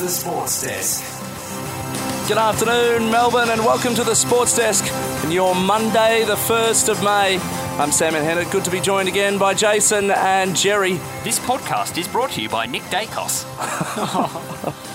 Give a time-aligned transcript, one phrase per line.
[0.00, 1.04] the Sports Desk.
[2.28, 4.84] Good afternoon, Melbourne, and welcome to the Sports Desk
[5.24, 7.38] on your Monday, the 1st of May.
[7.78, 8.50] I'm Sam Menhennet.
[8.52, 10.94] Good to be joined again by Jason and Jerry.
[11.24, 13.44] This podcast is brought to you by Nick Daicos.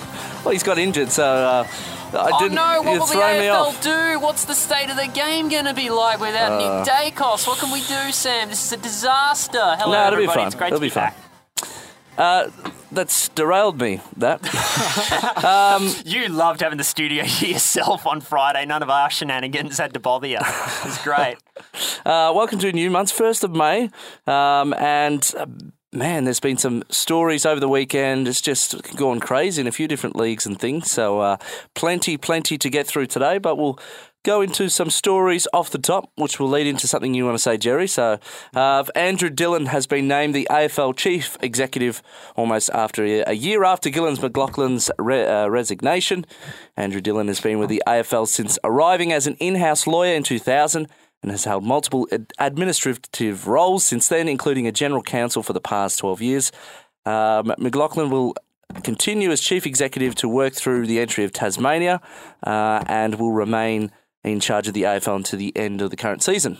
[0.45, 1.67] Well, he's got injured, so uh,
[2.13, 2.53] I Oh didn't.
[2.53, 4.19] no, what will the AFL do?
[4.19, 6.83] What's the state of the game going to be like without Uh.
[6.83, 7.47] Nick Daicos?
[7.47, 8.49] What can we do, Sam?
[8.49, 9.57] This is a disaster.
[9.79, 10.37] Hello, No, it'll be everybody.
[10.41, 10.45] fun.
[10.47, 11.13] It's great It'll to be, be fun.
[12.17, 12.74] back.
[12.95, 13.99] That's derailed me.
[14.17, 14.39] That.
[16.05, 18.65] You loved having the studio to yourself on Friday.
[18.65, 20.37] None of our shenanigans had to bother you.
[20.37, 21.37] It was great.
[22.05, 23.89] Uh, welcome to a new month, 1st of May.
[24.27, 25.47] Um, and uh,
[25.91, 28.27] man, there's been some stories over the weekend.
[28.27, 30.91] It's just gone crazy in a few different leagues and things.
[30.91, 31.37] So, uh,
[31.73, 33.39] plenty, plenty to get through today.
[33.39, 33.79] But we'll
[34.25, 37.41] go into some stories off the top, which will lead into something you want to
[37.41, 37.87] say, Jerry.
[37.87, 38.19] So,
[38.53, 42.01] uh, Andrew Dillon has been named the AFL chief executive
[42.35, 46.25] almost after a, a year after Gillon McLachlan's re- uh, resignation.
[46.75, 50.23] Andrew Dillon has been with the AFL since arriving as an in house lawyer in
[50.23, 50.89] 2000
[51.21, 55.61] and has held multiple ad- administrative roles since then, including a general counsel for the
[55.61, 56.51] past 12 years.
[57.05, 58.35] Um, McLachlan will
[58.83, 62.01] continue as chief executive to work through the entry of Tasmania
[62.43, 63.91] uh, and will remain
[64.25, 66.57] in charge of the AFL until the end of the current season.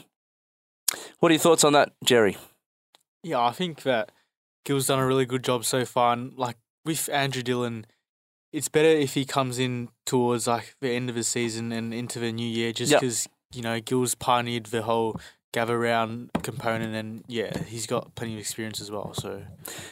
[1.20, 2.38] What are your thoughts on that, Jerry?
[3.24, 4.12] Yeah, I think that
[4.66, 6.14] Gil's done a really good job so far.
[6.14, 7.86] And like with Andrew Dillon,
[8.54, 12.20] it's better if he comes in towards like the end of the season and into
[12.20, 13.02] the new year, just Yep.
[13.02, 15.20] because you know Gil's pioneered the whole
[15.54, 19.14] gather round component, and yeah, he's got plenty of experience as well.
[19.14, 19.42] So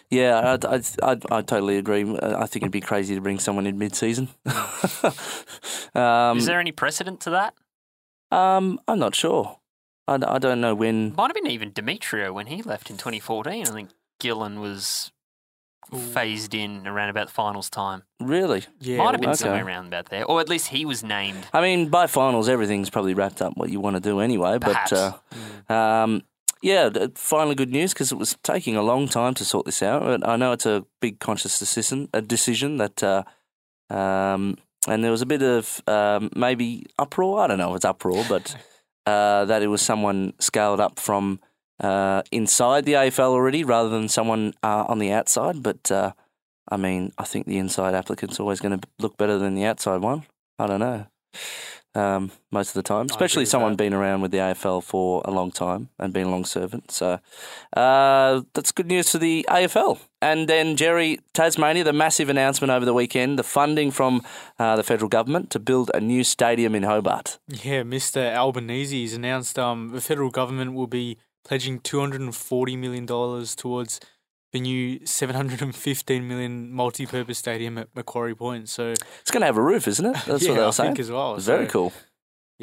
[0.09, 2.03] Yeah, I, I, I, I totally agree.
[2.21, 4.27] I think it'd be crazy to bring someone in mid-season.
[5.95, 7.53] um, Is there any precedent to that?
[8.33, 9.59] Um, I'm not sure.
[10.07, 11.13] I, I don't know when.
[11.15, 13.67] Might have been even Demetriou when he left in 2014.
[13.67, 13.89] I think
[14.19, 15.11] Gillon was
[16.13, 18.03] phased in around about the finals time.
[18.19, 18.63] Really?
[18.79, 19.37] yeah, Might have been okay.
[19.37, 20.25] somewhere around about there.
[20.25, 21.45] Or at least he was named.
[21.53, 24.57] I mean, by finals, everything's probably wrapped up what you want to do anyway.
[24.59, 24.91] Perhaps.
[24.91, 25.21] But
[25.69, 26.23] uh, um,
[26.61, 29.83] yeah, th- finally good news because it was taking a long time to sort this
[29.83, 30.01] out.
[30.01, 33.23] But I know it's a big conscious decision, a decision that, uh,
[33.89, 34.57] um,
[34.87, 37.41] and there was a bit of um, maybe uproar.
[37.41, 38.55] I don't know if it's uproar, but
[39.05, 41.39] uh, that it was someone scaled up from
[41.79, 45.63] uh, inside the AFL already rather than someone uh, on the outside.
[45.63, 46.13] But uh,
[46.69, 50.01] I mean, I think the inside applicant's always going to look better than the outside
[50.01, 50.23] one.
[50.59, 51.07] I don't know.
[51.95, 53.77] Um, most of the time, especially someone that.
[53.77, 56.89] been around with the AFL for a long time and been a long servant.
[56.89, 57.19] So
[57.77, 59.99] uh, that's good news for the AFL.
[60.23, 64.21] And then Jerry Tasmania, the massive announcement over the weekend, the funding from
[64.57, 67.39] uh, the federal government to build a new stadium in Hobart.
[67.47, 68.33] yeah, Mr.
[68.35, 71.17] Albanese has announced um the federal government will be
[71.49, 73.99] pledging two hundred and forty million dollars towards
[74.53, 78.69] the new seven hundred and fifteen million multi-purpose stadium at Macquarie Point.
[78.69, 78.91] So
[79.21, 80.17] It's going to have a roof, isn't it?
[80.25, 80.89] That's yeah, what they were I saying.
[80.91, 81.35] think as well.
[81.37, 81.93] Very So, cool.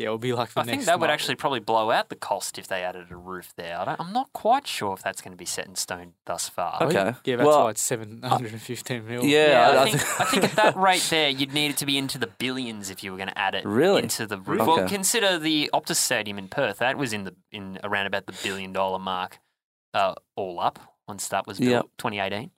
[0.01, 2.09] Yeah, it'll be like the I think next that would mul- actually probably blow out
[2.09, 3.79] the cost if they added a roof there.
[3.79, 6.49] I don't, I'm not quite sure if that's going to be set in stone thus
[6.49, 6.83] far.
[6.85, 7.15] Okay.
[7.25, 9.25] Yeah, that's Well, why it's seven hundred and fifteen mil.
[9.25, 11.77] Yeah, Yeah, I- I, I think, I think at that rate there, you'd need it
[11.77, 14.03] to be into the billions if you were going to add it Really?
[14.05, 14.63] into the roof.
[14.63, 14.71] Okay.
[14.81, 16.79] Well, consider the Optus Stadium in Perth.
[16.79, 19.39] That was in the in around about the billion dollar mark,
[19.93, 21.85] uh, all up once that was built, Yep.
[21.99, 22.51] 2018.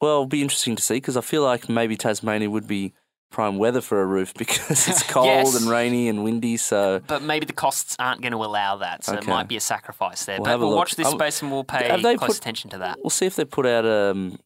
[0.00, 2.92] Well, it'll be interesting to see because I feel like maybe Tasmania would be
[3.32, 5.60] prime weather for a roof because it's cold Yes.
[5.60, 6.56] and rainy and windy.
[6.56, 9.22] So But maybe the costs aren't going to allow that, so Okay.
[9.22, 10.36] it might be a sacrifice there.
[10.38, 10.76] We'll but we'll look.
[10.78, 12.98] watch this space and we'll pay close put- attention to that.
[13.02, 14.38] we'll see if they put out um,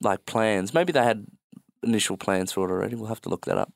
[0.00, 0.72] like plans.
[0.72, 1.26] Maybe they had
[1.82, 2.94] initial plans for it already.
[2.96, 3.72] We'll have to look that up.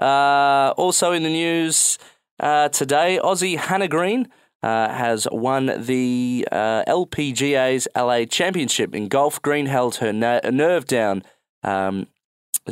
[0.00, 1.98] Uh, also in the news
[2.40, 4.28] uh, today, Aussie Hannah Green.
[4.64, 9.42] Uh, has won the uh, LPGA's LA Championship in golf.
[9.42, 11.24] Green held her na- nerve down
[11.64, 12.06] um,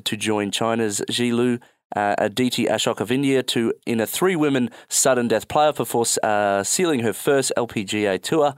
[0.05, 1.61] to join China's Jilu
[1.97, 6.63] uh, Aditi Ashok of India to in a three women sudden death playoff before uh,
[6.63, 8.55] sealing her first LPGA tour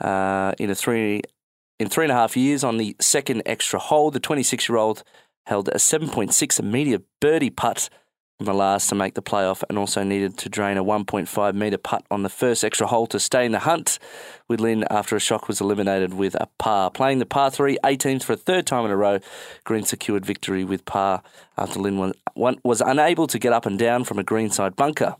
[0.00, 1.22] uh, in a three
[1.78, 4.10] in three and a half years on the second extra hole.
[4.10, 5.02] The 26 year old
[5.46, 7.90] held a 7.6 metre birdie putt
[8.50, 12.22] last to make the playoff and also needed to drain a 1.5 metre putt on
[12.22, 13.98] the first extra hole to stay in the hunt
[14.48, 16.90] with Lin after Ashok was eliminated with a par.
[16.90, 19.20] Playing the par 3 18th for a third time in a row,
[19.64, 21.22] Green secured victory with par
[21.56, 25.16] after Lin was, unable to get up and down from a greenside bunker.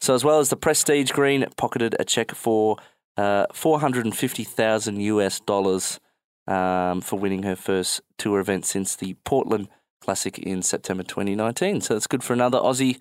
[0.00, 2.78] So, as well as the Prestige Green, pocketed a check for
[3.16, 6.00] uh, 450,000 US dollars
[6.46, 9.68] um, for winning her first tour event since the Portland
[10.00, 11.80] Classic in September 2019.
[11.80, 12.98] So, it's good for another Aussie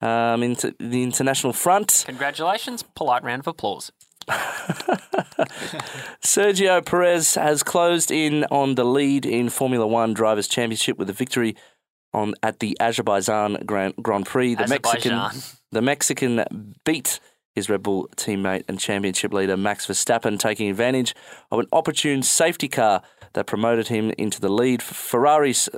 [0.00, 2.04] um, into the international front.
[2.06, 2.82] Congratulations.
[2.82, 3.92] Polite round of applause.
[6.20, 11.12] Sergio Perez has closed in on the lead in Formula One Drivers' Championship with a
[11.12, 11.54] victory
[12.12, 14.56] on at the Azerbaijan Grand, Grand Prix.
[14.56, 15.20] The Mexican,
[15.70, 17.20] the Mexican beat
[17.54, 21.14] his Red Bull teammate and championship leader Max Verstappen, taking advantage
[21.50, 23.02] of an opportune safety car
[23.34, 24.82] that promoted him into the lead.
[24.82, 25.68] Ferrari's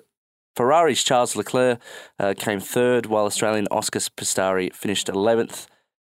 [0.59, 1.79] Ferrari's Charles Leclerc
[2.19, 5.69] uh, came third, while Australian Oscar Piastri finished 11th.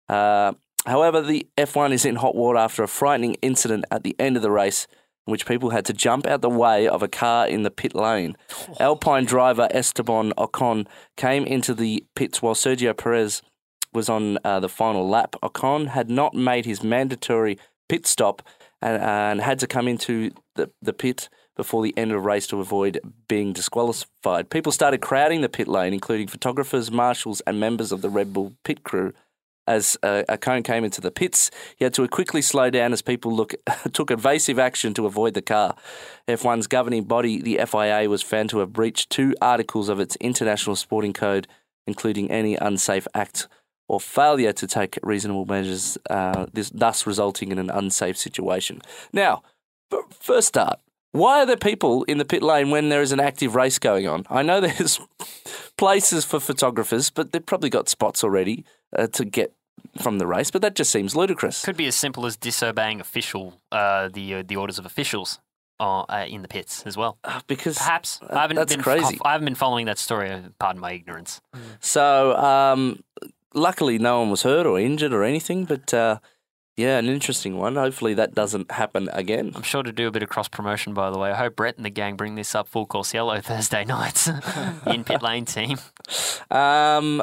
[0.08, 0.52] Uh,
[0.86, 4.42] however, the F1 is in hot water after a frightening incident at the end of
[4.42, 4.86] the race
[5.26, 7.92] in which people had to jump out the way of a car in the pit
[7.92, 8.36] lane.
[8.78, 13.42] Alpine driver Esteban Ocon came into the pits while Sergio Perez
[13.92, 15.34] was on uh, the final lap.
[15.42, 17.58] Ocon had not made his mandatory
[17.88, 18.42] pit stop
[18.80, 22.46] and, and had to come into the, the pit before the end of the race
[22.48, 24.50] to avoid being disqualified.
[24.50, 28.54] People started crowding the pit lane, including photographers, marshals, and members of the Red Bull
[28.62, 29.12] pit crew.
[29.68, 33.34] As uh, cone came into the pits, he had to quickly slow down as people
[33.34, 33.52] look,
[33.92, 35.74] took evasive action to avoid the car.
[36.28, 40.76] F1's governing body, the FIA, was found to have breached two articles of its international
[40.76, 41.48] sporting code,
[41.84, 43.48] including any unsafe act
[43.88, 48.80] or failure to take reasonable measures, uh, this, thus resulting in an unsafe situation.
[49.12, 49.42] Now,
[50.10, 50.80] first start,
[51.12, 54.06] why are there people in the pit lane when there is an active race going
[54.06, 54.24] on?
[54.28, 55.00] I know there's
[55.76, 58.64] places for photographers, but they've probably got spots already
[58.96, 59.52] uh, to get
[60.00, 61.64] from the race, but that just seems ludicrous.
[61.64, 65.40] Could be as simple as disobeying official uh, the uh, the orders of officials
[65.80, 67.18] uh, uh, in the pits as well.
[67.24, 69.18] Uh, because Perhaps uh, I haven't that's been crazy.
[69.24, 70.30] I haven't been following that story.
[70.30, 71.40] uh, Pardon my ignorance.
[71.80, 73.02] So, um,
[73.54, 76.18] luckily, no one was hurt or injured or anything, but uh,
[76.76, 77.76] yeah, an interesting one.
[77.76, 79.52] Hopefully, that doesn't happen again.
[79.54, 81.30] I'm sure to do a bit of cross promotion, by the way.
[81.30, 84.28] I hope Brett and the gang bring this up full course yellow Thursday nights
[84.86, 85.78] in pit lane team.
[86.50, 87.22] Um,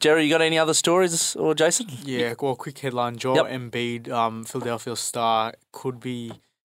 [0.00, 1.86] Jerry, you got any other stories or Jason?
[2.04, 3.46] Yeah, well, quick headline: Joel Yep.
[3.46, 6.32] Embiid, um, Philadelphia star, could be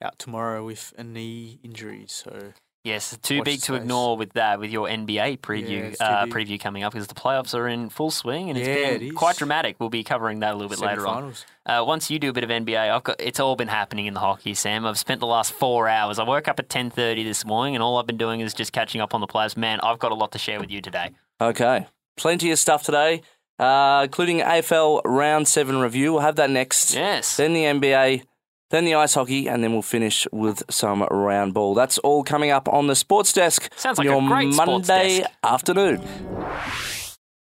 [0.03, 2.05] out tomorrow with a knee injury.
[2.09, 3.83] So Yes, too Watch big to space.
[3.83, 7.55] ignore with that with your NBA preview too uh, preview coming up because the playoffs
[7.55, 9.77] are in full swing and it's Yeah, been it quite dramatic.
[9.79, 11.35] We'll be covering that a little bit later on.
[11.67, 14.15] Uh, once you do a bit of NBA, I've got it's all been happening in
[14.15, 14.87] the hockey, Sam.
[14.87, 16.19] I've spent the last four hours.
[16.19, 18.73] I woke up at ten thirty this morning, and all I've been doing is just
[18.73, 19.59] catching up on the players.
[19.59, 21.11] Man, I've got a lot to share with you today.
[21.39, 21.87] Okay,
[22.17, 23.21] plenty of stuff today,
[23.59, 26.13] uh, including AFL Round Seven review.
[26.15, 26.95] We'll have that next.
[26.95, 28.23] Yes, Then the NBA,
[28.71, 31.75] then the ice hockey, and then we'll finish with some round ball.
[31.75, 33.69] That's all coming up on the sports desk.
[33.77, 34.23] Sounds on like a your
[34.57, 36.03] Monday afternoon.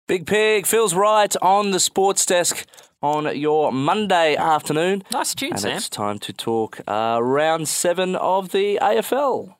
[0.06, 2.66] Big Pig feels right on the sports desk
[3.02, 5.02] on your Monday afternoon.
[5.12, 5.76] nice tune, And Sam.
[5.76, 9.54] it's time to talk uh, round seven of the AFL.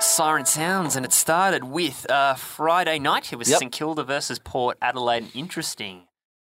[0.00, 3.32] Siren sounds, and it started with uh, Friday night.
[3.32, 3.58] It was Yep.
[3.58, 5.24] St Kilda versus Port Adelaide.
[5.24, 6.02] An interesting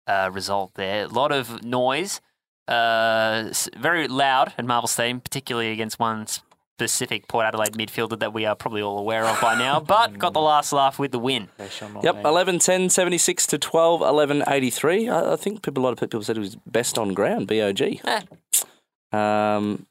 [0.05, 1.05] uh, result there.
[1.05, 2.21] A lot of noise,
[2.67, 8.45] uh, very loud at Marvel Stadium, particularly against one specific Port Adelaide midfielder that we
[8.45, 11.47] are probably all aware of by now, but got the last laugh with the win.
[11.57, 12.25] They shall not Yep, name.
[12.25, 15.09] 11 10 76 to 12 11 83.
[15.09, 17.81] I, I think people, a lot of people said it was best on ground, BOG.
[17.81, 18.21] Eh,
[19.11, 19.85] Um,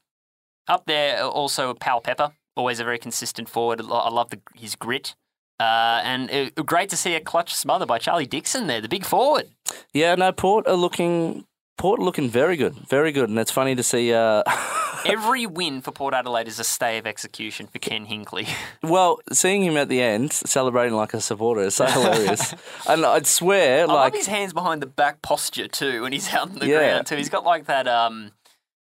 [0.67, 3.81] Up there, uh, also Powell-Pepper, always a very consistent forward.
[3.81, 5.15] I love the, his grit.
[5.59, 9.03] Uh, and it, great to see a clutch smother by Charlie Dixon there, the big
[9.05, 9.47] forward.
[9.91, 11.45] yeah, no, Port are looking.
[11.77, 14.11] Port looking very good, very good, and it's funny to see.
[14.13, 14.43] Uh,
[15.05, 18.49] Every win for Port Adelaide is a stay of execution for Ken Hinkley.
[18.83, 22.55] well, seeing him at the end celebrating like a supporter is so hilarious,
[22.89, 26.33] and I'd swear, I like, love his hands behind the back posture too when he's
[26.33, 26.79] out on the Yeah.
[26.79, 27.15] ground too.
[27.15, 27.87] He's got like that.
[27.87, 28.31] Um,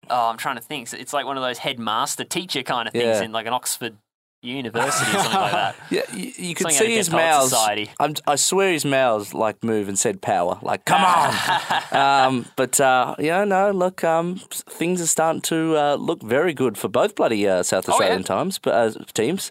[0.08, 0.90] oh, I'm trying to think.
[0.94, 3.22] It's like one of those headmaster teacher kind of things Yeah.
[3.22, 3.98] in like an Oxford
[4.46, 5.76] University or something like that.
[5.90, 7.50] yeah, you, you could Something out of see his Dead Poets mouths.
[7.50, 7.90] Society.
[8.00, 11.92] I'm, I swear his mouths like move and said power, like come on.
[11.92, 16.78] um, but uh, yeah, no, look, um, things are starting to uh, look very good
[16.78, 17.94] for both bloody uh, South Oh, yeah.
[17.94, 19.50] Australian times, but uh, teams.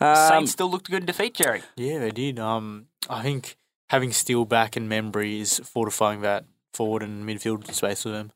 [0.00, 1.62] Um, Saints still looked good in defeat, Jerry.
[1.76, 2.38] Yeah, they did.
[2.38, 3.56] Um, I think
[3.90, 8.32] having Steele back and Membrey is fortifying that forward and midfield space for them.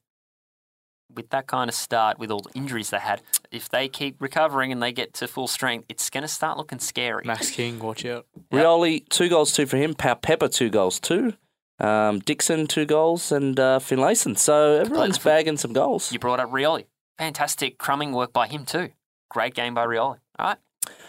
[1.17, 4.71] With that kind of start, with all the injuries they had, if they keep recovering
[4.71, 7.25] and they get to full strength, it's going to start looking scary.
[7.25, 8.27] Max King, watch out.
[8.53, 9.95] Rioli, two goals, two for him.
[9.95, 11.33] Powell-Pepper, two goals, two.
[11.81, 14.37] Um, Dixon, two goals, and uh, Finlayson.
[14.39, 16.13] So everyone's bagging some goals.
[16.13, 16.85] You brought up Rioli.
[17.19, 18.91] Fantastic crumbing work by him too.
[19.31, 20.19] Great game by Rioli.
[20.39, 20.57] All right.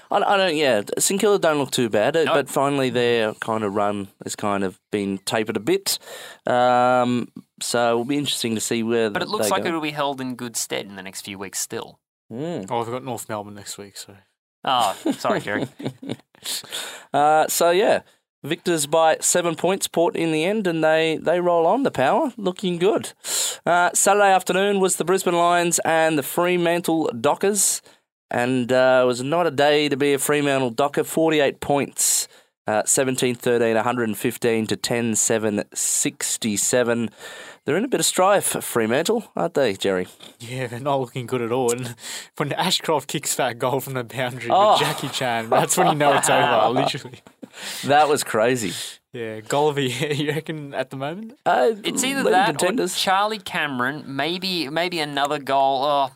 [0.10, 0.56] I, I don't.
[0.56, 2.34] Yeah, St Kilda don't look too bad, uh, No.
[2.34, 6.00] but finally their kind of run has kind of been tapered a bit.
[6.46, 7.28] Um,
[7.62, 9.10] so it'll be interesting to see where.
[9.10, 9.70] But it looks they like go.
[9.70, 12.00] it'll be held in good stead in the next few weeks still.
[12.32, 12.68] Mm.
[12.70, 14.16] Oh, we've got North Melbourne next week, so
[14.64, 15.68] Oh, sorry, Jerry.
[17.14, 18.02] Uh, so yeah,
[18.44, 22.32] Victors by seven points, Port in the end, and they, they roll on the power,
[22.38, 23.12] looking good.
[23.66, 27.82] Uh, Saturday afternoon was the Brisbane Lions and the Fremantle Dockers,
[28.30, 31.04] and uh, it was not a day to be a Fremantle Docker.
[31.04, 32.28] 48 points,
[32.68, 37.10] uh, 17 13, 115 to 10 7, 67.
[37.68, 40.08] They're in a bit of strife, Fremantle, aren't they, Jerry?
[40.40, 41.70] Yeah, they're not looking good at all.
[41.74, 41.96] And
[42.38, 44.72] when Ashcroft kicks that goal from the boundary Oh.
[44.72, 47.20] with Jackie Chan, that's when you know it's over, literally.
[47.84, 48.72] That was crazy.
[49.12, 51.38] Yeah, Golvey, you reckon at the moment?
[51.46, 52.88] Uh, It's either leading that or.
[52.88, 55.84] Charlie Cameron, maybe maybe another goal.
[55.84, 56.12] Oh,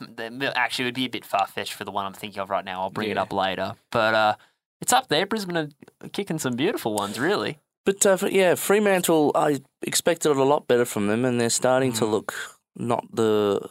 [0.55, 2.63] actually, it would be a bit far fetched for the one I'm thinking of right
[2.63, 2.79] now.
[2.83, 3.73] I'll bring it up later.
[3.91, 4.35] But uh,
[4.79, 5.25] it's up there.
[5.25, 5.69] Brisbane are
[6.13, 7.59] kicking some beautiful ones, really.
[7.85, 12.05] But uh, yeah, Fremantle, I expected a lot better from them, and they're starting to
[12.05, 12.33] look
[12.75, 13.69] not the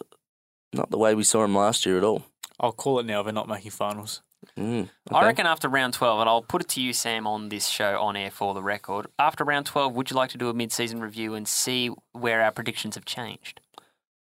[0.73, 2.25] not the way we saw them last year at all.
[2.59, 4.23] I'll call it now, they're not making finals.
[4.59, 7.69] Mm, I reckon after round 12, and I'll put it to you, Sam, on this
[7.69, 9.07] show on air for the record.
[9.19, 12.43] After round 12, would you like to do a mid season review and see where
[12.43, 13.61] our predictions have changed?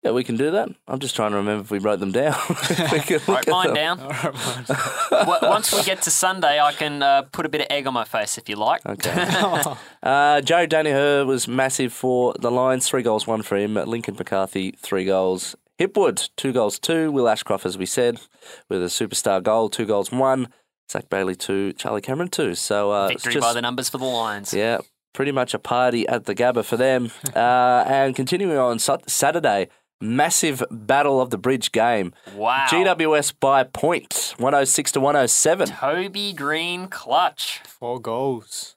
[0.05, 0.69] Yeah, we can do that.
[0.87, 2.35] I'm just trying to remember if we wrote them down.
[2.93, 3.75] We can Write mine them.
[3.75, 4.01] down.
[4.01, 4.65] All right, man.
[5.11, 7.95] W- Once we get to Sunday, I can uh, put a bit of egg on
[7.95, 8.85] my face if you like.
[8.85, 9.11] Okay.
[10.03, 12.87] uh, Joe Daniher was massive for the Lions.
[12.89, 13.75] Three goals, one for him.
[13.75, 15.57] Lincoln McCarthy, three goals.
[15.81, 17.11] Hipwood, two goals, two.
[17.11, 18.21] Will Ashcroft, as we said,
[18.69, 20.49] with a superstar goal, two goals, one.
[20.93, 21.73] Zac Bailey, two.
[21.73, 22.55] Charlie Cameron, two.
[22.55, 24.53] So uh, it's Victory just, by the numbers for the Lions.
[24.53, 24.79] Yeah,
[25.15, 27.11] pretty much a party at the Gabba for them.
[27.35, 29.69] uh, and continuing on Saturday,
[30.01, 32.13] massive battle of the bridge game.
[32.35, 32.67] Wow.
[32.69, 35.69] GWS by a point, 106 to 107.
[35.69, 37.61] Toby Green clutch.
[37.65, 38.74] Four goals.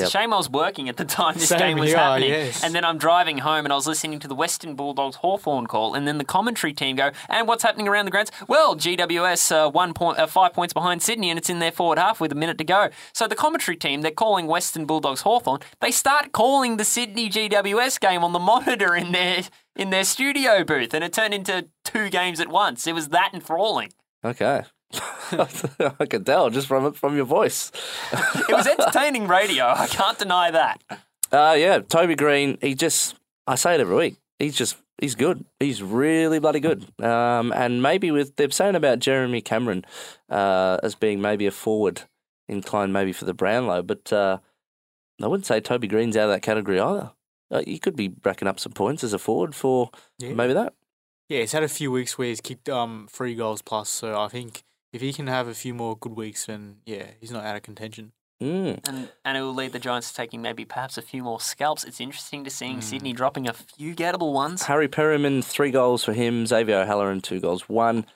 [0.00, 0.20] It's Yep.
[0.20, 2.30] a shame I was working at the time this Same game was here, happening.
[2.30, 2.64] yes.
[2.64, 5.94] And then I'm driving home and I was listening to the Western Bulldogs Hawthorn call,
[5.94, 8.30] and then the commentary team go, and what's happening around the grounds?
[8.48, 11.98] Well, GWS uh, one point, uh, five points behind Sydney, and it's in their forward
[11.98, 12.88] half with a minute to go.
[13.12, 15.60] So the commentary team, they're calling Western Bulldogs Hawthorn.
[15.80, 19.42] They start calling the Sydney GWS game on the monitor in their
[19.76, 22.86] in their studio booth, and it turned into two games at once.
[22.86, 23.90] It was that enthralling.
[24.24, 24.62] Okay.
[25.32, 27.70] I can tell just from from your voice.
[28.12, 29.66] It was entertaining radio.
[29.66, 30.82] I can't deny that.
[31.32, 32.58] Uh, yeah, Toby Green.
[32.60, 33.14] He just,
[33.46, 34.16] I say it every week.
[34.40, 35.44] He's just, he's good.
[35.60, 36.84] He's really bloody good.
[37.02, 39.84] Um, and maybe with they're saying about Jeremy Cameron
[40.28, 42.02] uh, as being maybe a forward
[42.48, 44.38] inclined, maybe for the Brownlow, but uh,
[45.22, 47.12] I wouldn't say Toby Green's out of that category either.
[47.48, 50.32] Uh, he could be racking up some points as a forward for Yeah.
[50.32, 50.72] maybe that.
[51.28, 54.26] Yeah, he's had a few weeks where he's kicked um three goals plus, so I
[54.26, 57.56] think if he can have a few more good weeks, then yeah, he's not out
[57.56, 58.12] of contention.
[58.42, 58.80] Mm.
[58.88, 61.84] and and it will lead the Giants to taking maybe perhaps a few more scalps.
[61.84, 64.62] It's interesting to seeing Sydney dropping a few gettable ones.
[64.62, 66.46] Harry Perryman, three goals for him.
[66.46, 68.06] Xavier O'Halloran, two goals, one.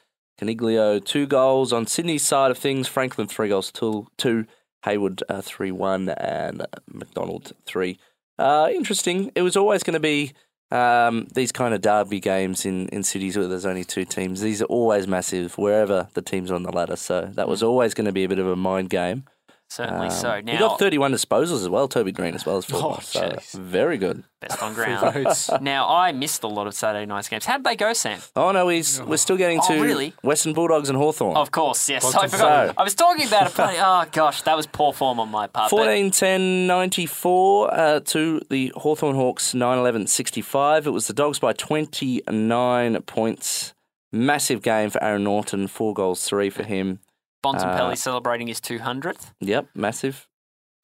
[0.40, 2.88] Caniglio, two goals on Sydney's side of things.
[2.88, 4.08] Franklin, three goals, two.
[4.16, 4.46] two.
[4.84, 7.98] Hayward, uh, three, one, and uh, McDonald, three.
[8.38, 9.32] Uh, interesting.
[9.34, 10.34] It was always going to be
[10.70, 14.40] um, these kind of derby games in, in cities where there's only two teams.
[14.40, 16.96] These are always massive wherever the teams are on the ladder.
[16.96, 19.24] So that was always going to be a bit of a mind game.
[19.74, 20.40] Certainly Um, so.
[20.46, 22.80] he got 31 disposals as well, Toby Green as well as four.
[22.82, 24.22] Oh, so very good.
[24.40, 25.26] best on ground.
[25.60, 27.44] now, I missed a lot of Saturday night's games.
[27.44, 28.20] How did they go, Sam?
[28.36, 30.12] Oh no, he's we're still getting Oh, to really?
[30.22, 31.36] Western Bulldogs and Hawthorn.
[31.36, 32.04] Of course, yes.
[32.04, 32.68] What's I forgot.
[32.68, 32.74] say?
[32.78, 33.74] I was talking about a play.
[33.78, 35.70] Oh gosh, that was poor form on my part.
[35.70, 40.86] but 14 10 94 uh, to the Hawthorn Hawks 9 11 65.
[40.86, 43.74] It was the Dogs by 29 points.
[44.12, 47.00] Massive game for Aaron Naughton, four goals, three for him.
[47.44, 49.32] Bontempelli uh, celebrating his 200th.
[49.40, 50.26] Yep, massive.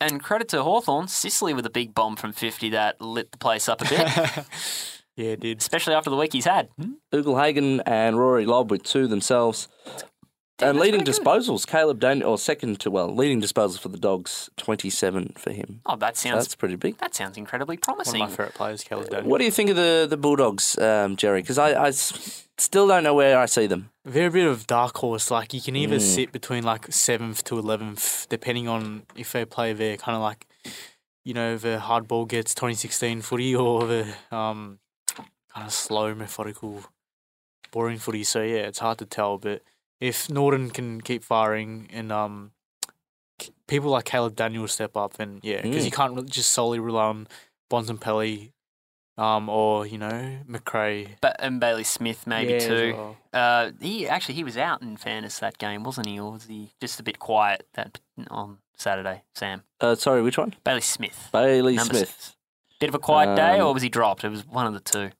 [0.01, 3.69] And credit to Hawthorn, Sicily with a big bomb from 50 that lit the place
[3.69, 3.99] up a bit,
[5.17, 5.59] yeah, it did.
[5.59, 6.69] especially after the week he's had.
[7.13, 9.69] Ugle-Hagan and Rory Lobb with two themselves.
[10.63, 11.25] And leading pretty good.
[11.25, 15.81] disposals, Caleb Daniel, or second to, well, leading disposals for the Dogs, 27 for him.
[15.87, 16.99] Oh, that So sounds that's pretty big.
[16.99, 18.21] that sounds incredibly promising.
[18.21, 19.31] One of my favourite players, Caleb Daniel.
[19.31, 21.43] What do you think of the, the Bulldogs, um, Jerry?
[21.43, 23.91] Because I, I s- still don't know where I see them.
[24.05, 25.31] They're a bit of dark horse.
[25.31, 26.01] Like you can either Mm.
[26.01, 30.47] sit between like seventh to eleventh, depending on if they play their kind of like,
[31.25, 34.79] you know, the hardball gets 2016 footy or the um
[35.55, 36.83] kind of slow, methodical,
[37.73, 38.25] boring footy.
[38.25, 39.37] So yeah, it's hard to tell.
[39.39, 39.63] But
[40.01, 42.53] if Naughton can keep firing and um
[43.67, 45.87] people like Caleb Daniel step up, then yeah, because Mm.
[45.87, 47.29] you can't really just solely rely on
[47.71, 48.53] Bontempelli,
[49.17, 51.17] um, or you know McRae.
[51.21, 52.93] But and Bailey Smith maybe Yeah, too.
[52.97, 53.17] well.
[53.33, 56.19] Uh, he actually he was out in fairness that game, wasn't he?
[56.19, 59.23] Or was he just a bit quiet that on Saturday?
[59.35, 60.55] Sam Uh, sorry, which one?
[60.65, 62.09] Bailey Smith, Bailey Number Smith.
[62.11, 62.37] six.
[62.81, 64.25] Bit of a quiet day, Um, or was he dropped?
[64.25, 65.11] It was one of the two.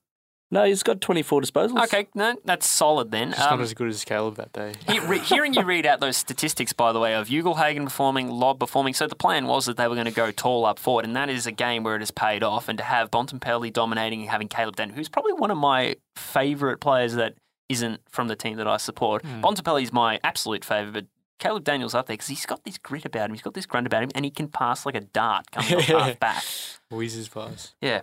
[0.53, 1.81] No, he's got 24 disposals.
[1.85, 3.29] Okay, no, that's solid then.
[3.31, 4.73] Just Um, not as good as Caleb that day.
[4.89, 8.59] he- re- hearing you read out those statistics, by the way, of Ugle-Hagan performing, Lobb
[8.59, 11.15] performing, so the plan was that they were going to go tall up forward, and
[11.15, 12.67] that is a game where it has paid off.
[12.67, 16.81] And to have Bontempelli dominating and having Caleb Daniel, who's probably one of my favourite
[16.81, 17.35] players that
[17.69, 19.23] isn't from the team that I support.
[19.25, 19.39] Hmm.
[19.41, 21.05] Bontempelli is my absolute favourite, but
[21.39, 23.87] Caleb Daniel's up there because he's got this grit about him, he's got this grunt
[23.87, 26.43] about him, and he can pass like a dart coming off half back.
[26.91, 27.73] Weezer's pass.
[27.81, 28.01] Yeah.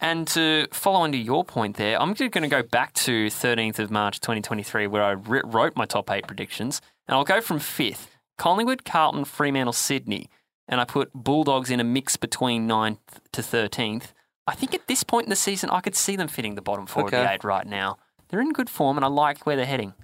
[0.00, 3.26] And to follow on to your point there, I'm just going to go back to
[3.26, 6.82] 13th of March 2023, where I wrote my top eight predictions.
[7.08, 10.28] And I'll go from fifth Collingwood, Carlton, Fremantle, Sydney.
[10.68, 12.98] And I put Bulldogs in a mix between 9th
[13.32, 14.12] to 13th.
[14.46, 16.86] I think at this point in the season, I could see them fitting the bottom
[16.86, 17.98] four of the eight right now.
[18.28, 19.94] They're in good form, and I like where they're heading.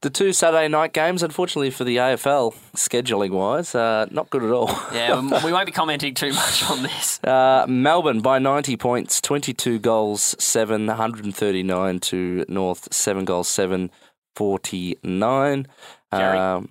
[0.00, 4.50] The two Saturday night games, unfortunately for the AFL, scheduling wise, uh, not good at
[4.50, 4.68] all.
[4.92, 7.20] Yeah, um, we won't be commenting too much on this.
[7.32, 13.90] Uh, Melbourne by 90 points, 22 goals, 7, 139 to North, 7 goals, 7,
[14.34, 15.66] 49.
[16.10, 16.68] Um,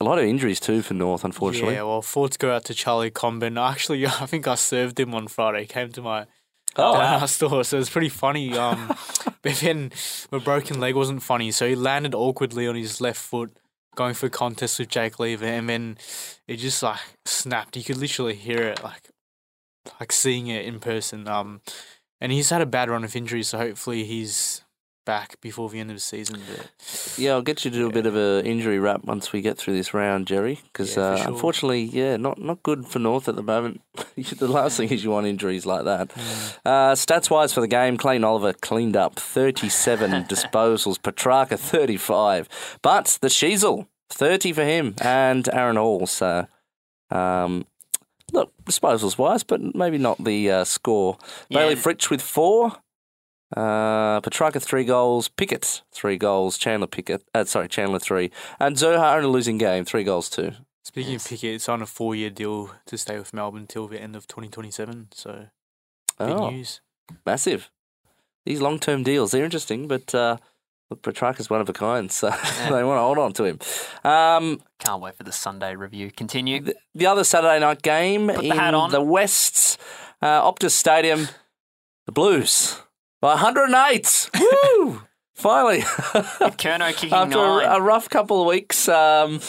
[0.00, 1.74] a lot of injuries too for North, unfortunately.
[1.74, 3.58] Yeah, well, thoughts go out to Charlie Comben.
[3.60, 5.60] Actually, I think I served him on Friday.
[5.60, 6.26] He came to my
[6.76, 8.56] Oh, donut store, so it's pretty funny.
[8.56, 8.96] Um,
[9.42, 9.92] but then
[10.30, 13.56] my broken leg wasn't funny, so he landed awkwardly on his left foot,
[13.94, 15.98] going for a contest with Jake Lever, and then
[16.48, 17.76] it just like snapped.
[17.76, 19.10] You could literally hear it, like
[20.00, 21.28] like seeing it in person.
[21.28, 21.60] Um,
[22.20, 24.63] and he's had a bad run of injuries, so hopefully he's
[25.04, 26.40] back before the end of the season.
[26.48, 26.70] But
[27.18, 29.58] Yeah, I'll get you to do a bit of an injury wrap once we get
[29.58, 30.60] through this round, Jerry.
[30.72, 31.28] Because Yeah, uh, sure.
[31.28, 33.80] unfortunately, yeah, not not good for North at the moment.
[34.16, 36.08] the last thing is you want injuries like that.
[36.08, 36.58] Mm.
[36.64, 43.18] Uh, stats wise for the game, Clayton Oliver cleaned up 37 disposals, Petracca 35, but
[43.20, 46.06] the Sheezel 30 for him and Aaron Hall.
[46.06, 46.46] So.
[47.10, 47.66] Um,
[48.32, 51.18] Look, disposals wise, but maybe not the uh, score.
[51.48, 51.58] Yeah.
[51.58, 52.72] Bailey Fritsch with four.
[53.56, 59.18] Uh, Petracca three goals, Pickett three goals, Chandler Pickett, uh, sorry, Chandler three, and Zurhaar
[59.18, 60.52] in a losing game, three goals too.
[60.82, 61.24] speaking Yes.
[61.24, 64.26] of Pickett, it's on a four-year deal to stay with Melbourne till the end of
[64.26, 65.08] 2027.
[65.12, 65.46] So
[66.18, 66.80] big Oh, news.
[67.24, 67.70] massive!
[68.44, 70.36] These long-term deals, they're interesting, but uh,
[70.90, 72.28] look, Petracca's one of a kind, so
[72.70, 73.58] they want to hold on to him.
[74.04, 76.10] Um, Can't wait for the Sunday review.
[76.10, 76.60] Continue.
[76.60, 78.90] the, the other Saturday night game Put the in hat on.
[78.90, 79.78] the West,
[80.20, 81.28] uh, Optus Stadium,
[82.06, 82.80] the Blues
[83.24, 84.30] by 108.
[84.38, 85.02] Woo!
[85.32, 85.80] Finally.
[85.80, 87.64] Curnow kicking After nine.
[87.66, 89.40] a, a rough couple of weeks, um,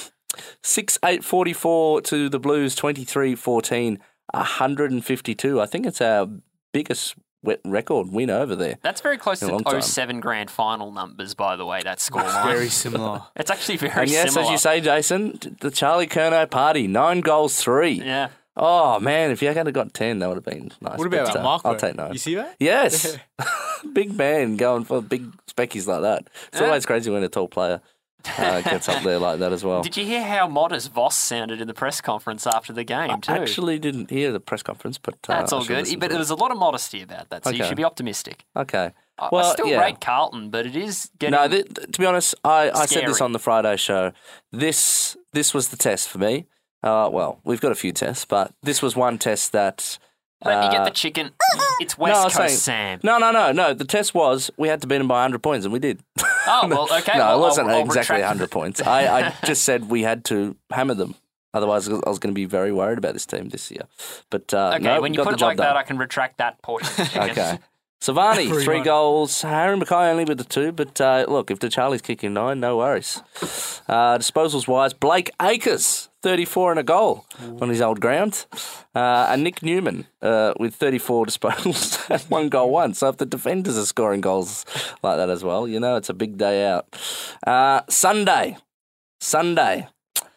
[0.64, 4.00] 6 8 44 to the Blues, 23 14,
[4.34, 5.60] 152.
[5.60, 6.30] I think it's our
[6.72, 8.78] biggest wet record win over there.
[8.82, 9.82] That's very close in a to time.
[9.82, 12.46] 07 grand final numbers, by the way, that scoreline.
[12.50, 13.24] Very similar.
[13.36, 14.46] it's actually very and yes, similar.
[14.46, 18.02] as you say, Jason, the Charlie Curnow party, nine goals, three.
[18.02, 18.30] Yeah.
[18.58, 20.98] Oh, man, if you had got 10, that would have been nice.
[20.98, 21.70] What about but, that uh, Marco?
[21.70, 22.14] I'll take nine.
[22.14, 22.56] You see that?
[22.60, 23.18] Yes.
[23.94, 26.28] big man going for big speckies like that.
[26.48, 26.68] It's Yeah.
[26.68, 27.82] always crazy when a tall player
[28.38, 29.82] uh, gets up there like that as well.
[29.82, 33.34] Did you hear how modest Voss sounded in the press conference after the game, too?
[33.34, 35.86] I actually didn't hear the press conference, but uh, That's all good.
[35.86, 36.20] But to there it.
[36.20, 38.46] was a lot of modesty about that, so you should be optimistic.
[38.56, 38.92] okay.
[39.18, 39.80] I, I still yeah.
[39.80, 41.40] rate Carlton, but it is getting.
[41.40, 44.12] No, th- th- to be honest, I, I said this on the Friday show.
[44.52, 46.48] This this was the test for me.
[46.86, 49.98] Uh, well, we've got a few tests, but this was one test that.
[50.44, 51.32] Let me get uh, the chicken.
[51.82, 53.00] It's no, West I Coast was Sam.
[53.04, 53.74] No, no, no, no.
[53.74, 56.02] The test was we had to beat them by 100 points, and we did.
[56.48, 57.18] Oh, well, okay.
[57.18, 58.82] no, well, it wasn't I'll, I'll exactly retract- 100 points.
[58.82, 61.16] I, I just said we had to hammer them.
[61.54, 63.82] Otherwise, I was going to be very worried about this team this year.
[64.30, 65.66] But uh, Okay, no, when you got put the it job like done.
[65.68, 66.88] that, I can retract that portion.
[66.92, 67.30] of the chicken.
[67.32, 67.60] Okay.
[68.02, 68.84] Silvagni, Three three one.
[68.86, 69.42] goals.
[69.42, 72.78] Harry McKay only with the two, but uh, look, if the Charlie's kicking nine, no
[72.78, 73.22] worries.
[73.88, 77.24] Uh, disposals wise, Blake Acres, 34 and a goal
[77.62, 78.48] on his old ground.
[78.96, 82.96] Uh, and Nick Newman uh, with 34 disposals and one goal, one.
[82.96, 84.66] So if the defenders are scoring goals
[85.04, 86.88] like that as well, you know it's a big day out.
[87.46, 88.58] Uh, Sunday.
[89.22, 89.88] Sunday.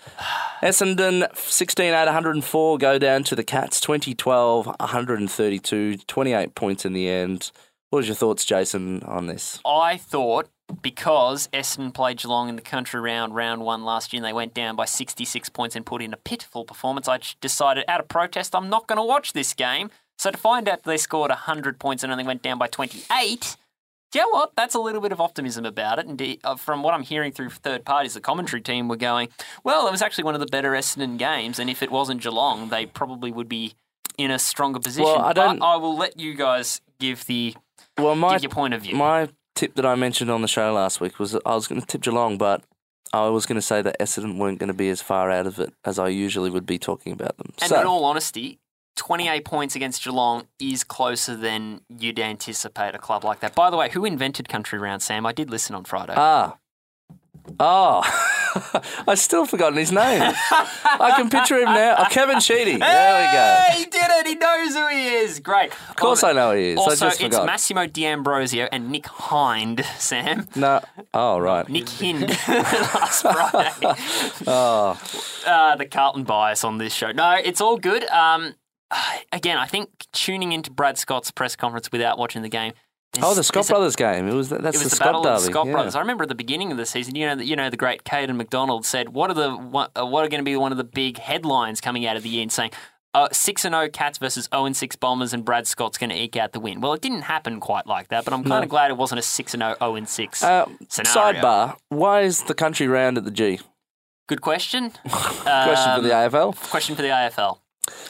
[0.62, 7.08] Essendon 16 8 104 go down to the Cats 2012 132 28 points in the
[7.08, 7.50] end.
[7.88, 9.58] What was your thoughts, Jason, on this?
[9.64, 10.50] I thought
[10.82, 14.54] because Essendon played Geelong in the country round, round one last year, and they went
[14.54, 18.54] down by 66 points and put in a pitiful performance, I decided out of protest
[18.54, 19.90] I'm not going to watch this game.
[20.18, 23.56] So to find out they scored 100 points and only went down by 28,
[24.10, 24.52] do you know what?
[24.56, 26.06] That's a little bit of optimism about it.
[26.06, 29.28] And uh, from what I'm hearing through third parties, the commentary team were going,
[29.64, 32.68] well, it was actually one of the better Essendon games, and if it wasn't Geelong,
[32.68, 33.74] they probably would be
[34.16, 35.04] in a stronger position.
[35.04, 37.54] Well, I don't- But I will let you guys give the
[37.96, 38.96] Well, my give your point of view.
[38.96, 41.86] my tip that I mentioned on the show last week was I was going to
[41.86, 42.62] tip Geelong, but
[43.12, 45.58] I was going to say that Essendon weren't going to be as far out of
[45.58, 47.52] it as I usually would be talking about them.
[47.60, 48.60] And so, in all honesty,
[48.94, 53.56] 28 points against Geelong is closer than you'd anticipate a club like that.
[53.56, 55.26] By the way, who invented country round, Sam?
[55.26, 56.14] I did listen on Friday.
[56.16, 56.56] Ah.
[57.60, 58.02] Oh,
[59.06, 60.22] I still forgotten his name.
[60.22, 61.96] I can picture him now.
[61.98, 62.76] Oh, Kevin Sheedy.
[62.76, 63.78] There we go.
[63.78, 64.26] He did it.
[64.26, 65.38] He knows who he is.
[65.40, 65.70] Great.
[65.90, 66.78] Of course I know he is.
[66.78, 67.46] Also, I just it's forgot.
[67.46, 70.48] Massimo D'Ambrosio and Nick Hind, Sam.
[70.56, 70.80] no.
[71.14, 71.68] Oh, right.
[71.68, 73.94] Nick Hind last Friday.
[74.46, 75.00] Oh,
[75.46, 77.12] uh, the Carlton bias on this show.
[77.12, 78.04] No, it's all good.
[78.06, 78.54] Um,
[79.32, 82.72] again, I think tuning into Brad Scott's press conference without watching the game.
[83.22, 84.28] Oh, the Scott brothers game.
[84.28, 85.34] It was that's It was the, the, Scott battle derby.
[85.36, 85.72] of the Scott yeah.
[85.72, 85.94] brothers.
[85.94, 88.04] I remember at the beginning of the season, you know, the, you know, the great
[88.04, 90.78] Caden McDonald said, "What are the what, uh, what are going to be one of
[90.78, 92.70] the big headlines coming out of the year?" And saying,
[93.14, 96.16] uh, six and zero Cats versus zero and six Bombers, and Brad Scott's going to
[96.16, 98.70] eke out the win." Well, it didn't happen quite like that, but I'm kind of
[98.70, 101.40] glad it wasn't a six and 0 0 and six Uh, scenario.
[101.40, 103.60] sidebar: Why is the country round at the G?
[104.28, 104.90] Good question.
[105.08, 106.70] Question for the Um, AFL.
[106.70, 107.60] question for the AFL.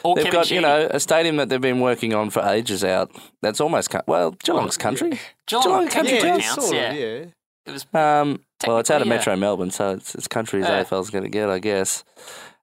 [0.03, 2.85] Or They've Kevin got, you know, a stadium that they've been working on for ages
[2.85, 3.11] out.
[3.43, 5.19] That's almost, co- well, Geelong's country.
[5.47, 6.47] Geelong, Geelong country technically too?
[6.49, 6.91] counts, sort yeah.
[6.93, 7.25] of, yeah.
[7.67, 9.17] It was Um, well, it's out of Technically, yeah.
[9.17, 10.85] Metro Melbourne, so it's as country as Yeah.
[10.85, 12.03] AFL's going to get, I guess.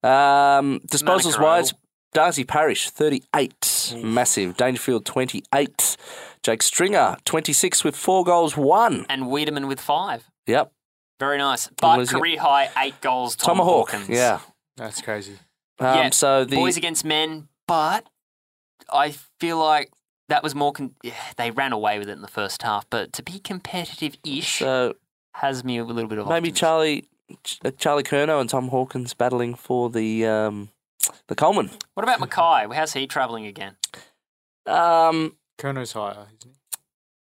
[0.04, 1.74] Um, disposals Manukau wise,
[2.14, 3.96] Darcy Parish, 38.
[3.98, 4.56] Massive.
[4.58, 5.98] Dangerfield, 28.
[6.44, 9.06] Jake Stringer, 26 with four goals, one.
[9.10, 10.24] and Wiedemann with five.
[10.48, 10.72] Yep.
[11.20, 11.68] Very nice.
[11.82, 12.20] But losing it.
[12.20, 13.36] career high eight goals.
[13.36, 13.92] Tom Tomahawk.
[13.92, 14.10] Hawkins.
[14.10, 14.40] Yeah.
[14.78, 15.38] That's crazy.
[15.80, 16.56] Um, Yeah, So the.
[16.56, 18.06] boys against men, but
[18.92, 19.92] I feel like
[20.30, 20.72] that was more.
[20.72, 24.60] Con- yeah, they ran away with it in the first half, but to be competitive-ish
[24.60, 24.96] so
[25.36, 26.56] has me a little bit of maybe optimism.
[26.56, 27.10] Charlie
[27.44, 30.70] Ch- uh, Charlie Curnow and Tom Hawkins battling for the um,
[31.28, 31.70] the Coleman.
[31.94, 32.74] What about McKay?
[32.74, 33.76] How's he travelling again?
[34.66, 36.52] Um, Curnow's higher, isn't he?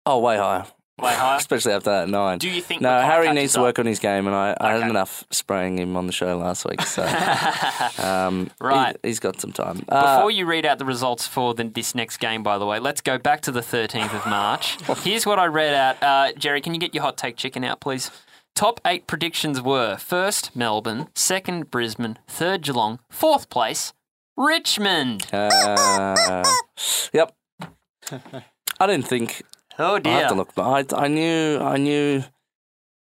[0.05, 0.65] oh, way higher.
[0.97, 2.37] Especially after that nine.
[2.37, 2.81] Do you think?
[2.81, 5.97] No, Harry needs to work on his game, and I, I had enough spraying him
[5.97, 6.81] on the show last week.
[6.81, 7.03] So
[8.03, 8.95] um, Right.
[9.03, 9.83] he, has got some time.
[9.89, 12.79] Uh, Before you read out the results for the, this next game, by the way,
[12.79, 14.77] let's go back to the 13th of March.
[15.03, 16.01] Here's what I read out.
[16.01, 18.09] Uh, Jerry, can you get your hot take chicken out, please?
[18.55, 23.91] Top eight predictions were first, Melbourne, second, Brisbane, third, Geelong, fourth place,
[24.37, 25.27] Richmond.
[25.33, 26.43] uh,
[27.13, 27.33] yep.
[28.79, 29.41] I didn't think
[29.77, 30.13] Oh, dear!
[30.13, 32.23] I have to look, but I, I knew I knew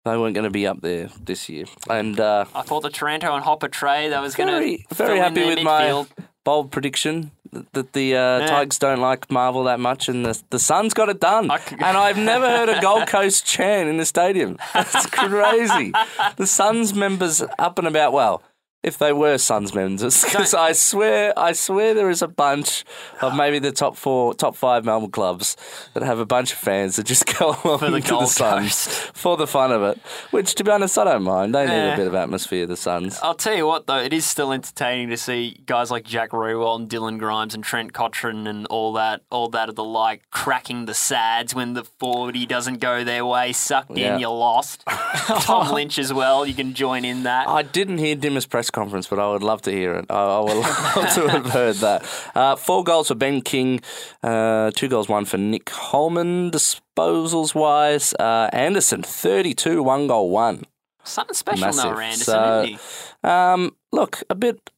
[0.06, 3.34] they weren't going to be up there this year, and uh, I thought the Taranto
[3.36, 6.06] and Hopper trade, that was going to very happy with my
[6.44, 8.48] bold prediction that- the uh, Yeah.
[8.48, 11.52] Tigers don't like Marvel that much, and the the Suns got it done.
[11.52, 14.58] And I've never heard a Gold Coast chant in the stadium.
[14.74, 15.92] That's crazy.
[16.38, 18.14] the Suns members up and about.
[18.14, 18.42] Well,
[18.84, 22.84] if they were Suns members, because I swear, I swear there is a bunch
[23.22, 25.56] of maybe the top four, top five Melbourne clubs
[25.94, 28.88] that have a bunch of fans that just go along For the to the Suns
[29.13, 30.00] for the fun of it.
[30.32, 31.54] Which, to be honest, I don't mind.
[31.54, 32.65] They need a bit of atmosphere.
[32.65, 33.20] The Suns.
[33.22, 36.80] I'll tell you what, though, it is still entertaining to see guys like Jack Riewoldt
[36.80, 40.86] and Dylan Grimes and Trent Cotchin and all that, all that of the like, cracking
[40.86, 44.15] the sads when the 40 doesn't go their way, sucked Yeah.
[44.15, 44.84] in, you're lost.
[44.88, 47.48] Tom Lynch as well, you can join in that.
[47.48, 50.06] I didn't hear Dimma's press conference, but I would love to hear it.
[50.10, 52.06] I, I would love to have heard that.
[52.36, 53.82] Uh, four goals for Ben King,
[54.24, 56.52] uh, two goals, one for Nick Holman.
[56.52, 60.64] Disposals wise, uh, Anderson, 32, one goal, one.
[61.04, 61.84] Something special, Massive.
[61.92, 62.80] Noah Anderson, So- isn't
[63.24, 63.30] he?
[63.30, 64.70] Um, look, a bit.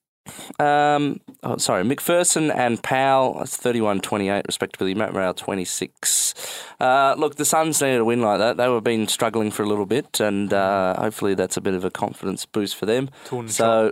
[0.59, 4.95] Um, oh, sorry, McPherson and Powell, that's 31 28, respectively.
[4.95, 6.33] Matt Rowell, 26.
[6.79, 8.57] Uh, look, the Suns needed a win like that.
[8.57, 11.83] They were been struggling for a little bit, and uh, hopefully that's a bit of
[11.83, 13.09] a confidence boost for them.
[13.25, 13.91] Two on the So,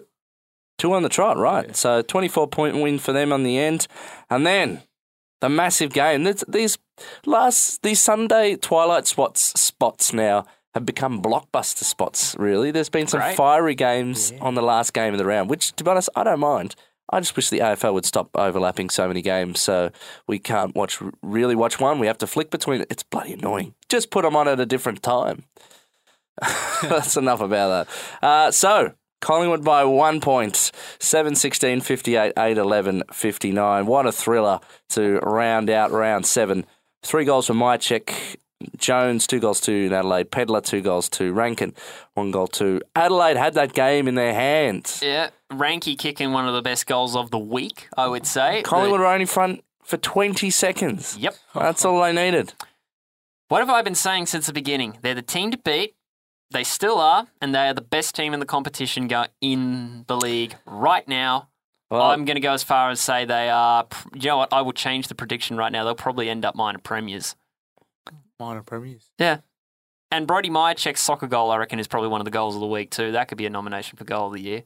[0.77, 1.67] two on the trot, right.
[1.67, 1.73] Yeah.
[1.73, 3.87] So, 24 point win for them on the end.
[4.29, 4.83] And then
[5.41, 6.23] the massive game.
[6.47, 6.77] These
[7.25, 12.71] last, these Sunday twilight spots, spots now have become blockbuster spots, really.
[12.71, 13.35] There's been some Great.
[13.35, 16.39] fiery games on the last game of the round, which, to be honest, I don't
[16.39, 16.75] mind.
[17.11, 19.91] I just wish the AFL would stop overlapping so many games so
[20.27, 21.99] we can't watch really watch one.
[21.99, 22.87] We have to flick between it.
[22.89, 23.73] It's bloody annoying.
[23.89, 25.43] Just put them on at a different time.
[26.81, 27.87] That's enough about
[28.21, 28.25] that.
[28.25, 33.85] Uh, so, Collingwood by one point, 7 16 58, 8 11 59.
[33.85, 36.65] What a thriller to round out round seven.
[37.03, 38.37] Three goals for Mihocek.
[38.77, 40.31] Jones, two goals to Adelaide.
[40.31, 41.73] Pedlar, two goals to Rankine,
[42.13, 43.37] one goal to Adelaide.
[43.37, 45.01] Had that game in their hands.
[45.03, 48.61] Yeah, Ranky kicking one of the best goals of the week, I would say.
[48.63, 51.17] Collingwood were only front for 20 seconds.
[51.17, 51.35] Yep.
[51.53, 52.53] That's all they needed.
[53.49, 54.97] What have I been saying since the beginning?
[55.01, 55.95] They're the team to beat.
[56.51, 60.17] They still are, and they are the best team in the competition go in the
[60.17, 61.49] league right now.
[61.89, 63.85] Well, I'm going to go as far as say they are.
[64.13, 64.53] You know what?
[64.53, 65.83] I will change the prediction right now.
[65.83, 67.35] They'll probably end up minor premiers.
[68.41, 69.09] Minor premiers.
[69.17, 69.37] Yeah.
[70.11, 72.67] And Brody Mihocek's soccer goal, I reckon, is probably one of the goals of the
[72.67, 73.13] week too.
[73.13, 74.63] That could be a nomination for goal of the year.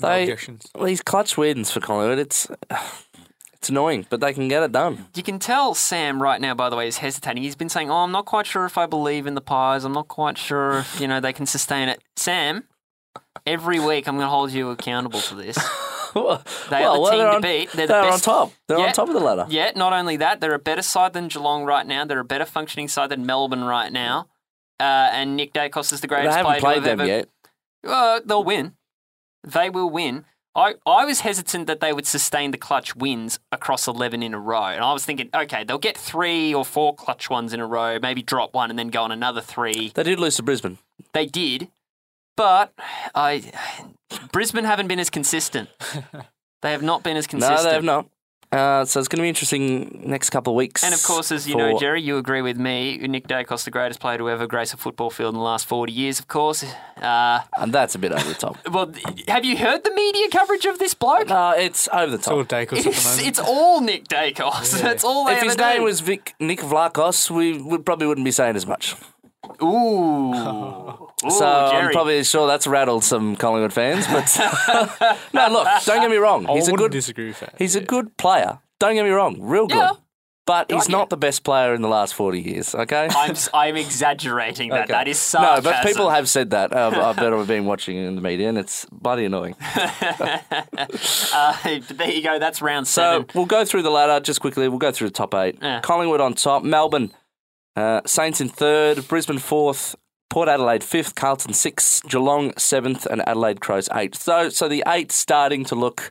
[0.00, 0.70] No They- objections.
[0.82, 2.48] these clutch wins for Collingwood, it's
[3.54, 5.06] It's annoying, but they can get it done.
[5.16, 7.42] You can tell Sam right now, by the way, is hesitating.
[7.42, 9.82] He's been saying, "Oh, I'm not quite sure if I believe in the Pies.
[9.84, 12.68] I'm not quite sure if you know they can sustain it." Sam,
[13.44, 15.58] every week I'm going to hold you accountable for this.
[16.24, 17.70] well, They are the team they're to beat.
[17.72, 18.52] They're the they're on best- top.
[18.66, 18.86] They're Yeah.
[18.86, 19.46] on top of the ladder.
[19.48, 22.04] Yeah, not only that, they're a better side than Geelong right now.
[22.04, 24.28] They're a better functioning side than Melbourne right now.
[24.80, 27.06] Uh, and Nick Daicos is the They greatest haven't player played to have them ever.
[27.08, 27.28] yet.
[27.86, 28.74] Uh, they'll win.
[29.44, 30.24] They will win.
[30.54, 34.40] I, I was hesitant that they would sustain the clutch wins across 11 in a
[34.40, 34.64] row.
[34.64, 37.98] And I was thinking, okay, they'll get three or four clutch ones in a row,
[38.00, 39.92] maybe drop one and then go on another three.
[39.94, 40.78] They did lose to Brisbane.
[41.12, 41.68] They did,
[42.36, 42.72] but
[43.14, 43.52] I
[44.32, 45.68] Brisbane haven't been as consistent.
[46.60, 47.58] They have not been as consistent.
[47.58, 48.06] No, they have not.
[48.50, 50.82] Uh, so it's going to be interesting next couple of weeks.
[50.82, 52.96] And of course, as you know, Jerry, you agree with me.
[52.98, 55.92] Nick Daicos, the greatest player to ever grace a football field in the last 40
[55.92, 56.64] years, of course.
[57.00, 58.56] Uh, And that's a bit over the top.
[58.72, 58.90] well,
[59.28, 61.28] have you heard the media coverage of this bloke?
[61.28, 62.48] No, it's over the It's all top.
[62.58, 63.28] Daicos at the It's, moment.
[63.28, 64.80] it's all Nick Daicos.
[64.82, 65.74] That's all they If his ever do.
[65.76, 68.96] name was Vic Nick Vlakos, we would probably wouldn't be saying as much.
[69.62, 70.34] Ooh.
[71.24, 74.06] Ooh, so I'm probably sure that's rattled some Collingwood fans.
[74.06, 76.48] But no, look, don't get me wrong.
[76.48, 77.54] I He's a good disagree with that.
[77.58, 78.60] he's a good player.
[78.78, 79.76] Don't get me wrong, real good.
[79.76, 79.92] Yeah.
[80.46, 80.96] But he's Yeah.
[80.96, 83.08] not the best player in the last 40 years, okay?
[83.16, 84.84] I'm, s- I'm exaggerating that.
[84.84, 84.92] Okay.
[84.92, 86.74] That is No, but people have said that.
[86.74, 89.56] I bet I've been watching in the media, and it's bloody annoying.
[89.70, 91.56] uh,
[91.90, 92.38] there you go.
[92.38, 93.26] That's round So seven.
[93.34, 94.68] we'll go through the ladder just quickly.
[94.68, 95.58] We'll go through the top eight.
[95.60, 95.80] Yeah.
[95.80, 97.12] Collingwood on top, Melbourne,
[97.76, 99.94] uh, Saints in third, Brisbane fourth,
[100.30, 104.20] Port Adelaide fifth, Carlton sixth, Geelong seventh, and Adelaide Crows eighth.
[104.20, 106.10] So, so the eight starting to look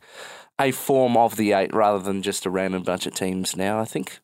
[0.60, 3.80] a form of the eight rather than just a random bunch of teams now.
[3.80, 4.20] I think.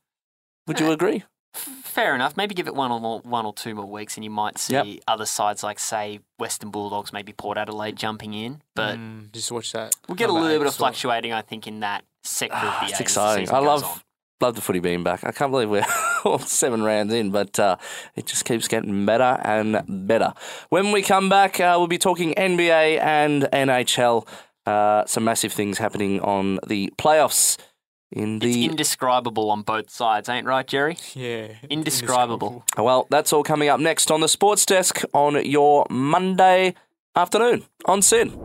[0.68, 1.24] Would you agree?
[1.54, 2.36] Fair enough.
[2.36, 4.74] Maybe give it one or more, one or two more weeks, and you might see
[4.74, 4.88] Yep.
[5.08, 8.64] other sides like, say, Western Bulldogs, maybe Port Adelaide jumping in.
[8.76, 9.94] But Mm, just watch that.
[10.08, 10.88] we'll get a little bit of as well.
[10.90, 12.84] fluctuating, I think, in that sector of the Ah, eight.
[12.86, 13.46] it's as the exciting.
[13.46, 14.02] season I goes love on.
[14.44, 15.24] Love the footy being back.
[15.24, 15.86] I can't believe we're
[16.26, 17.78] all seven rounds in, but uh,
[18.18, 20.34] it just keeps getting better and better.
[20.68, 24.28] When we come back, uh, we'll be talking NBA and NHL.
[24.66, 27.58] Uh, some massive things happening on the playoffs
[28.12, 28.66] in It's the.
[28.66, 30.98] indescribable on both sides, ain't right, Jerry?
[31.14, 31.48] Yeah.
[31.70, 32.66] Indescribable.
[32.78, 36.76] well, that's all coming up next on the Sports Desk on your Monday
[37.16, 38.38] afternoon on SYN.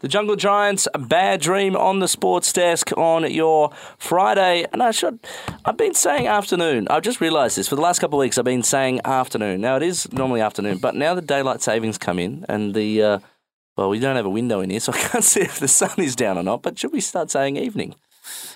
[0.00, 4.66] The Jungle Giants, a bad dream on the sports desk on your Friday.
[4.72, 5.18] And I should,
[5.64, 6.86] I've been saying afternoon.
[6.88, 7.68] I've just realised this.
[7.68, 9.60] For the last couple of weeks, I've been saying afternoon.
[9.60, 13.18] Now, it is normally afternoon, but now the daylight savings come in and the, uh,
[13.76, 15.94] well, we don't have a window in here, so I can't see if the sun
[15.98, 16.62] is down or not.
[16.62, 17.94] But should we start saying evening?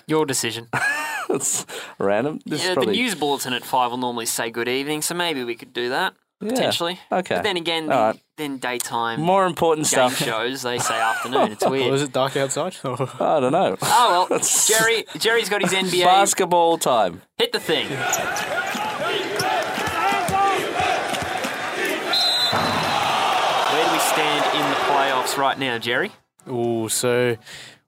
[0.07, 0.67] Your decision.
[1.29, 1.65] It's
[1.97, 2.41] random.
[2.45, 5.15] This is yeah, probably, the news bulletin at five will normally say good evening, so
[5.15, 6.99] maybe we could do that Yeah, potentially.
[7.09, 7.35] Okay.
[7.35, 8.19] But then again, the, right.
[8.41, 10.17] Then daytime More important game stuff.
[10.17, 11.51] shows they say afternoon.
[11.53, 11.93] It's Or weird.
[11.93, 12.75] is it dark outside?
[12.83, 13.77] I don't know.
[13.81, 15.05] Oh well, Jerry.
[15.17, 16.03] Jerry's got his NBA.
[16.03, 17.21] Basketball time.
[17.37, 17.87] Hit the thing.
[22.51, 26.11] Where do we stand in the playoffs right now, Jerry?
[26.45, 27.37] Oh, so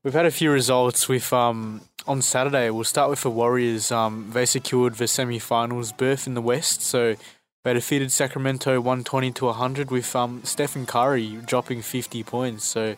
[0.04, 2.70] we've had a few results with um on Saturday.
[2.70, 3.92] We'll start with the Warriors.
[3.92, 6.82] Um, they secured the semi-finals berth in the West.
[6.82, 7.16] So
[7.64, 12.66] they defeated Sacramento one twenty to hundred with um Stephen Curry dropping fifty points.
[12.66, 12.96] So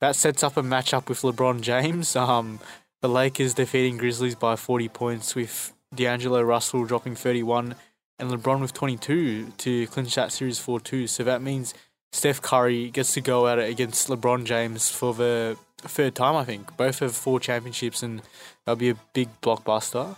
[0.00, 2.16] that sets up a matchup with LeBron James.
[2.24, 2.60] Um,
[3.02, 7.74] the Lakers defeating Grizzlies by forty points with D'Angelo Russell dropping thirty one.
[8.16, 11.08] And LeBron with 22 to clinch that series 4 2.
[11.08, 11.74] So that means
[12.12, 16.44] Steph Curry gets to go at it against LeBron James for the third time, I
[16.44, 16.76] think.
[16.76, 18.22] Both have four championships, and
[18.64, 20.16] that'll be a big blockbuster,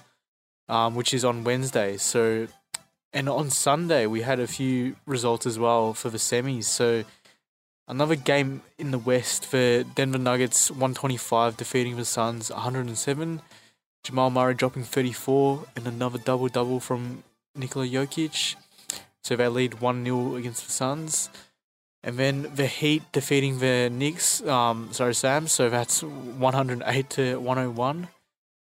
[0.69, 1.97] um, which is on Wednesday.
[1.97, 2.49] So,
[3.13, 6.65] and on Sunday we had a few results as well for the semis.
[6.65, 7.05] So,
[7.89, 13.43] another game in the West for Denver Nuggets, 125 defeating the Suns, 107.
[14.05, 17.25] Jamal Murray dropping 34, and another double double from
[17.57, 18.55] Nikola Jokic.
[19.25, 21.29] So they lead 1 0 against the Suns.
[22.05, 24.41] And then the Heat defeating the Knicks.
[24.43, 25.49] Um, sorry, Sam.
[25.49, 28.09] So that's 108 to 101.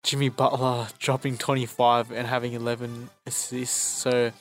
[0.02, 3.76] Jimmy Butler dropping 25 and having 11 assists.
[3.76, 4.32] So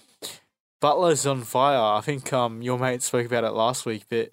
[0.79, 1.97] Butler's on fire.
[1.97, 4.31] I think um your mate spoke about it last week, but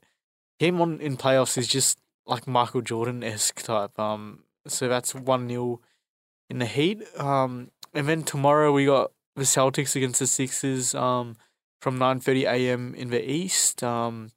[0.58, 3.98] him on in playoffs is just like Michael Jordan esque type.
[3.98, 5.80] Um, so that's one 0
[6.48, 7.02] in the Heat.
[7.18, 10.94] Um, and then tomorrow we got the Celtics against the Sixers.
[10.94, 11.37] Um,
[11.84, 12.94] from 9:30 a.m.
[12.94, 13.82] in the East.
[13.82, 14.30] Um,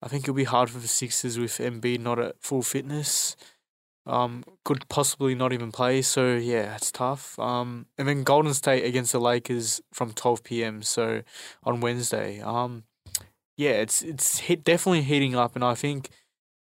[0.00, 3.34] I think it'll be hard for the Sixers with Embiid not at full fitness.
[4.06, 6.02] Um, could possibly not even play.
[6.02, 7.38] So yeah, it's tough.
[7.38, 10.82] Um, and then Golden State against the Lakers from 12 p.m.
[10.82, 11.22] So
[11.62, 12.40] on Wednesday.
[12.40, 12.84] Um,
[13.56, 16.08] yeah, it's it's hit, definitely heating up, and I think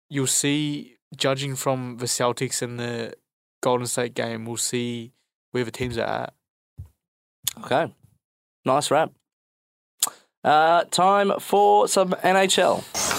[0.09, 3.15] you'll see, judging from the Celtics and the
[3.63, 5.13] Golden State game, we'll see
[5.53, 6.35] where the teams are at.
[7.65, 7.95] Okay.
[8.65, 9.13] Nice wrap.
[10.43, 13.10] Uh, time for some NHL.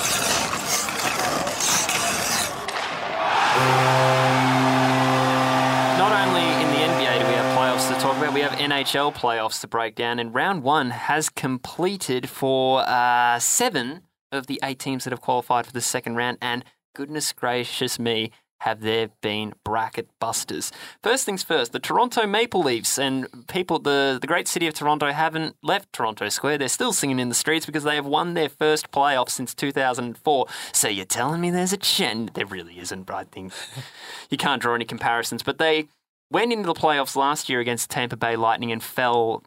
[5.97, 9.13] Not only in the NBA do we have playoffs to talk about, we have NHL
[9.13, 14.79] playoffs to break down, and round one has completed for uh, seven of the eight
[14.79, 19.53] teams that have qualified for the second round, and goodness gracious me, have there been
[19.63, 20.71] bracket busters.
[21.01, 25.11] First things first, the Toronto Maple Leafs and people, the, the great city of Toronto,
[25.11, 26.59] haven't left Toronto Square.
[26.59, 30.45] They're still singing in the streets because they have won their first playoff since 2004.
[30.73, 32.29] So you're telling me there's a chance?
[32.35, 33.51] There really isn't, but I think
[34.29, 35.41] you can't draw any comparisons.
[35.41, 35.87] But they
[36.29, 39.43] went into the playoffs last year against Tampa Bay Lightning and fell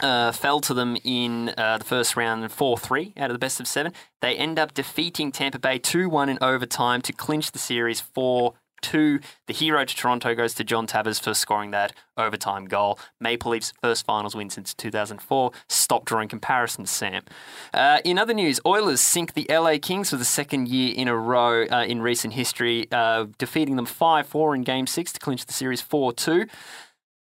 [0.00, 3.60] uh, fell to them in uh, the first round 4 3 out of the best
[3.60, 3.92] of seven.
[4.20, 8.54] They end up defeating Tampa Bay 2 1 in overtime to clinch the series 4
[8.82, 9.20] 2.
[9.46, 12.98] The hero to Toronto goes to John Tavares for scoring that overtime goal.
[13.20, 15.52] Maple Leafs' first finals win since 2004.
[15.68, 17.22] Stop drawing comparisons, Sam.
[17.72, 21.16] Uh, in other news, Oilers sink the LA Kings for the second year in a
[21.16, 25.46] row uh, in recent history, uh, defeating them 5 4 in Game 6 to clinch
[25.46, 26.46] the series 4 2.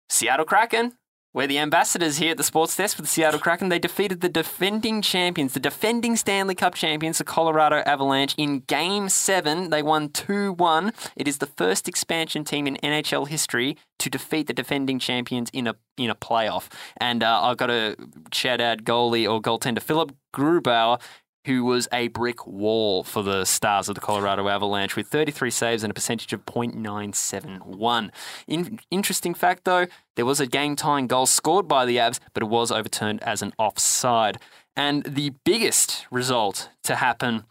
[0.09, 0.93] Seattle Kraken
[1.35, 3.71] we're the ambassadors here at the Sports Desk for the Seattle Kraken.
[3.71, 9.09] They defeated the defending champions, the defending Stanley Cup champions, the Colorado Avalanche, in Game
[9.09, 9.71] 7.
[9.71, 10.93] They won 2 1.
[11.17, 15.67] It is the first expansion team in NHL history to defeat the defending champions in
[15.67, 16.69] a in a playoff.
[16.99, 17.97] And uh, I've got to
[18.33, 21.01] shout out goalie or goaltender Philip Grubauer,
[21.45, 25.83] who was a brick wall for the stars of the Colorado Avalanche with 33 saves
[25.83, 28.11] and a percentage of .971.
[28.47, 32.49] In- interesting fact, though, there was a game-tying goal scored by the Avs, but it
[32.49, 34.39] was overturned as an offside.
[34.77, 37.45] And the biggest result to happen,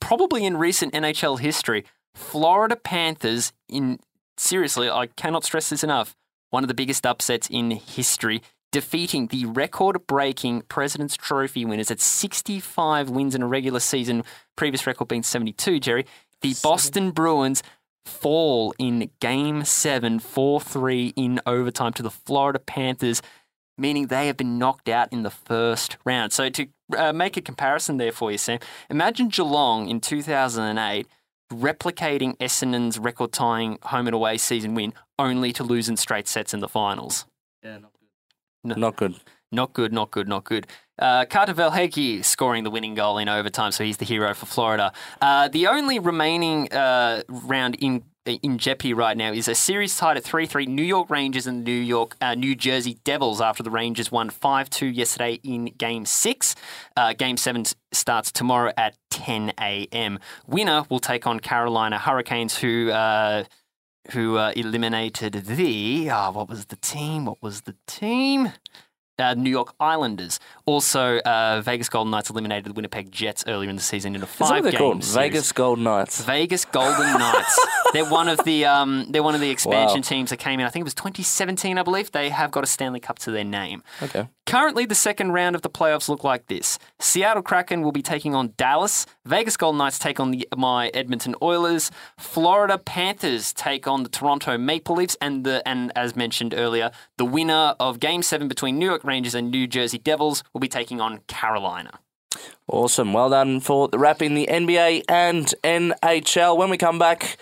[0.00, 3.98] probably in recent NHL history, Florida Panthers in
[4.36, 6.14] seriously, I cannot stress this enough.
[6.50, 8.42] One of the biggest upsets in history,
[8.74, 14.24] defeating the record breaking President's Trophy winners at 65 wins in a regular season,
[14.56, 16.04] previous record being 72, Jerry.
[16.40, 17.62] The Boston Bruins
[18.04, 23.22] fall in game seven, 4 3 in overtime to the Florida Panthers,
[23.78, 26.32] meaning they have been knocked out in the first round.
[26.32, 26.66] So, to
[26.98, 28.58] uh, make a comparison there for you, Sam,
[28.90, 31.06] imagine Geelong in 2008
[31.52, 36.52] replicating Essendon's record tying home and away season win only to lose in straight sets
[36.52, 37.24] in the finals.
[37.62, 38.03] Yeah, not good.
[38.64, 38.74] No.
[38.74, 39.14] Not good.
[39.52, 40.66] Not good, not good, not good.
[40.98, 44.92] Uh, Carter Verhaeghe scoring the winning goal in overtime, so he's the hero for Florida.
[45.20, 50.16] Uh, the only remaining uh, round in in jeopardy right now is a series tied
[50.16, 54.10] at 3-3 New York Rangers and New York uh, New Jersey Devils after the Rangers
[54.10, 56.54] won 5-2 yesterday in game 6.
[56.96, 60.18] Uh, game 7 starts tomorrow at 10 a.m.
[60.46, 63.44] Winner will take on Carolina Hurricanes who uh,
[64.12, 67.24] who uh, eliminated the ah, what was the team?
[67.26, 68.52] What was the team?
[69.16, 70.40] Uh, New York Islanders.
[70.66, 74.24] Also, uh, Vegas Golden Knights eliminated the Winnipeg Jets earlier in the season in a
[74.24, 75.04] Is that what five they're game called?
[75.04, 75.14] series.
[75.14, 76.24] Vegas Golden Knights.
[76.24, 77.66] Vegas Golden Knights.
[77.92, 80.02] they're one of the um, they're one of the expansion Wow.
[80.02, 80.66] teams that came in.
[80.66, 82.10] I think it was 2017, I believe.
[82.10, 83.84] They have got a Stanley Cup to their name.
[84.02, 84.26] Okay.
[84.46, 88.34] Currently, the second round of the playoffs look like this: Seattle Kraken will be taking
[88.34, 89.06] on Dallas.
[89.24, 91.90] Vegas Golden Knights take on the my Edmonton Oilers.
[92.18, 97.24] Florida Panthers take on the Toronto Maple Leafs, and the and as mentioned earlier, the
[97.24, 101.00] winner of Game Seven between New York Rangers and New Jersey Devils will be taking
[101.00, 102.00] on Carolina.
[102.66, 103.12] Awesome.
[103.12, 106.56] Well done for the wrap in the NBA and NHL.
[106.56, 107.36] When we come back,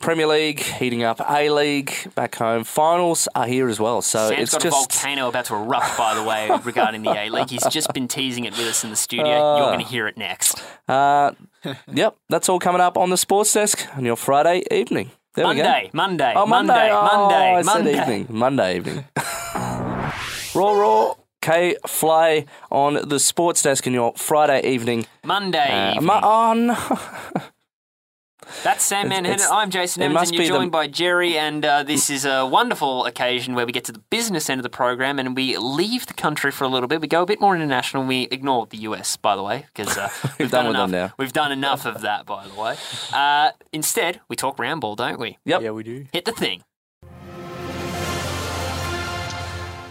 [0.00, 2.64] Premier League heating up, A League back home.
[2.64, 4.02] Finals are here as well.
[4.02, 7.10] So Sam's it's got just a volcano about to erupt, by the way, regarding the
[7.10, 7.48] A League.
[7.50, 9.26] He's just been teasing it with us in the studio.
[9.26, 9.56] Ah.
[9.58, 10.62] You're going to hear it next.
[10.88, 11.32] uh,
[11.92, 12.16] yep.
[12.28, 15.10] That's all coming up on the Sports Desk on your Friday evening.
[15.34, 15.62] There we go.
[15.62, 16.72] Monday, Monday, Oh, Monday.
[16.72, 18.00] Monday, oh, Monday, Monday.
[18.00, 18.26] evening.
[18.30, 19.04] Monday evening.
[20.54, 21.14] raw, raw.
[21.42, 25.06] K Fly on the Sports Desk in your Friday evening.
[25.24, 25.58] Monday.
[25.70, 26.04] Uh, evening.
[26.06, 27.40] ma- oh, no.
[28.62, 29.24] That's Sam Menhennet.
[29.34, 31.36] it's- I'm Jason it Evans, must and you're be the- joined by Jerry.
[31.38, 34.62] And uh, this is a wonderful occasion where we get to the business end of
[34.62, 37.00] the program and we leave the country for a little bit.
[37.00, 38.04] We go a bit more international.
[38.04, 41.10] We ignore the US, by the way, because uh, we've done done with them enough.
[41.10, 41.14] now.
[41.18, 42.76] We've done enough of that, by the way.
[43.12, 45.38] Uh, instead, we talk round ball, don't we?
[45.44, 45.62] Yep.
[45.62, 46.06] Yeah, we do.
[46.12, 46.62] Hit the thing.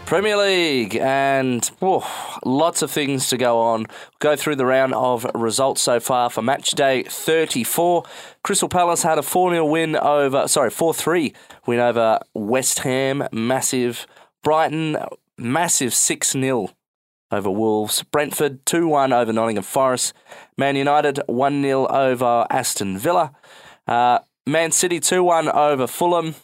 [0.05, 3.87] Premier League and oh, lots of things to go on.
[4.19, 8.03] Go through the round of results so far for match day 34.
[8.43, 11.33] Crystal Palace had a 4 0 win over, sorry, 4 3
[11.65, 13.27] win over West Ham.
[13.31, 14.05] Massive.
[14.43, 14.97] Brighton,
[15.39, 16.69] massive 6 0
[17.31, 18.03] over Wolves.
[18.03, 20.13] Brentford 2 1 over Nottingham Forest.
[20.55, 23.33] Man United 1 0 over Aston Villa.
[23.87, 26.35] Uh, Man City 2 1 over Fulham.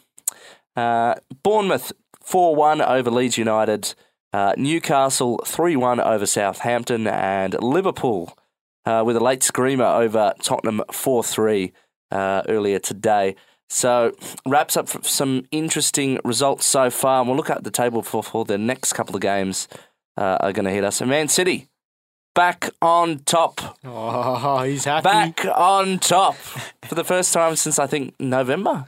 [0.74, 1.92] Uh, Bournemouth
[2.24, 3.94] 4 1 over Leeds United.
[4.32, 7.06] Uh, Newcastle 3 1 over Southampton.
[7.06, 8.36] And Liverpool
[8.84, 11.72] uh, with a late screamer over Tottenham 4 3
[12.10, 13.36] uh, earlier today.
[13.68, 14.12] So,
[14.46, 17.20] wraps up some interesting results so far.
[17.20, 19.66] And we'll look at the table for, for the next couple of games
[20.16, 21.00] uh, are going to hit us.
[21.00, 21.68] And Man City
[22.34, 23.78] back on top.
[23.84, 25.04] Oh, he's happy.
[25.04, 26.36] Back on top
[26.84, 28.86] for the first time since I think November.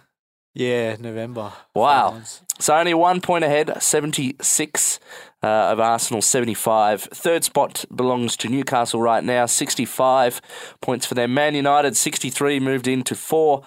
[0.55, 1.53] Yeah, November.
[1.75, 2.23] Wow.
[2.61, 5.01] So only one point ahead, 76
[5.43, 7.03] uh, of Arsenal, 75.
[7.03, 10.41] Third spot belongs to Newcastle right now, 65
[10.81, 11.35] points for them.
[11.35, 13.67] Man United, 63, moved into four.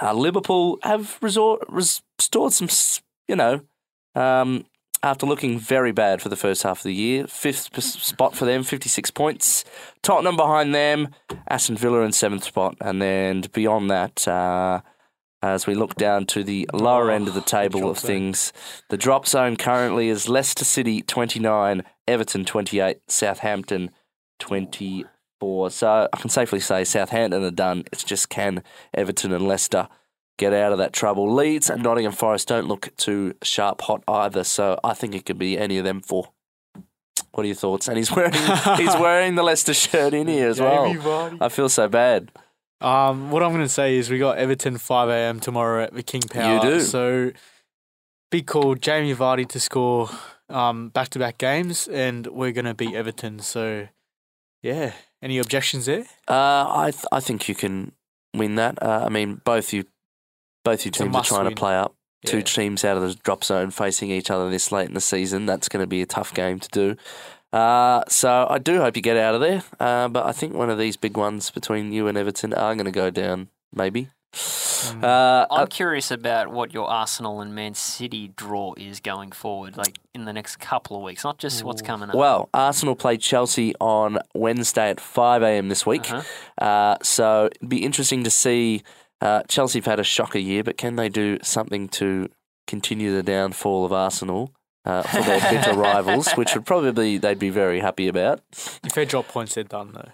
[0.00, 2.68] Uh, Liverpool have resort, restored some,
[3.26, 3.60] you know,
[4.14, 4.64] um,
[5.02, 7.26] after looking very bad for the first half of the year.
[7.26, 9.64] Fifth spot for them, 56 points.
[10.02, 11.08] Tottenham behind them,
[11.48, 12.76] Aston Villa in seventh spot.
[12.80, 14.80] And then beyond that, uh,
[15.42, 18.52] as we look down to the lower Oh, end of the the table of things,
[18.88, 23.90] the drop zone currently is Leicester City 29, Everton 28, Southampton
[24.40, 25.70] 24.
[25.70, 27.84] So I can safely say Southampton are done.
[27.92, 28.62] It's just can
[28.94, 29.88] Everton and Leicester
[30.38, 31.32] get out of that trouble.
[31.32, 35.38] Leeds and Nottingham Forest don't look too sharp hot either, so I think it could
[35.38, 36.32] be any of them four.
[37.32, 37.86] What are your thoughts?
[37.88, 40.86] And he's wearing he's wearing the Leicester shirt in here as well.
[41.40, 42.30] I feel so bad.
[42.80, 45.40] Um, what I'm going to say is we got Everton 5 a.m.
[45.40, 46.64] tomorrow at the King Power.
[46.64, 46.80] You do.
[46.80, 47.32] So
[48.30, 50.10] big call, Jamie Vardy to score
[50.50, 53.40] um back to back games, and we're going to beat Everton.
[53.40, 53.88] So
[54.62, 56.04] yeah, any objections there?
[56.26, 57.92] Uh, I th- I think you can
[58.34, 58.82] win that.
[58.82, 59.84] Uh, I mean, both you
[60.64, 61.54] both you teams are trying win.
[61.54, 61.94] to play up.
[62.26, 65.46] Two teams out of the drop zone facing each other this late in the season.
[65.46, 66.96] That's going to be a tough game to do.
[67.52, 69.62] Uh, so I do hope you get out of there.
[69.80, 72.86] Uh, but I think one of these big ones between you and Everton are going
[72.86, 73.48] to go down.
[73.74, 74.08] Maybe.
[74.32, 75.02] Mm.
[75.02, 79.76] Uh, I'm uh, curious about what your Arsenal and Man City draw is going forward,
[79.76, 82.14] like in the next couple of weeks, not just what's coming up.
[82.14, 85.68] well, Arsenal play Chelsea on Wednesday at five a.m.
[85.68, 86.10] this week.
[86.10, 86.64] Uh-huh.
[86.64, 88.82] Uh, so it'd be interesting to see.
[89.20, 92.28] Uh, Chelsea have had a shocker year, but can they do something to
[92.68, 94.52] continue the downfall of Arsenal
[94.84, 98.40] uh, for their bitter rivals, which would probably they'd be very happy about.
[98.52, 100.10] If they drop points, they're done though.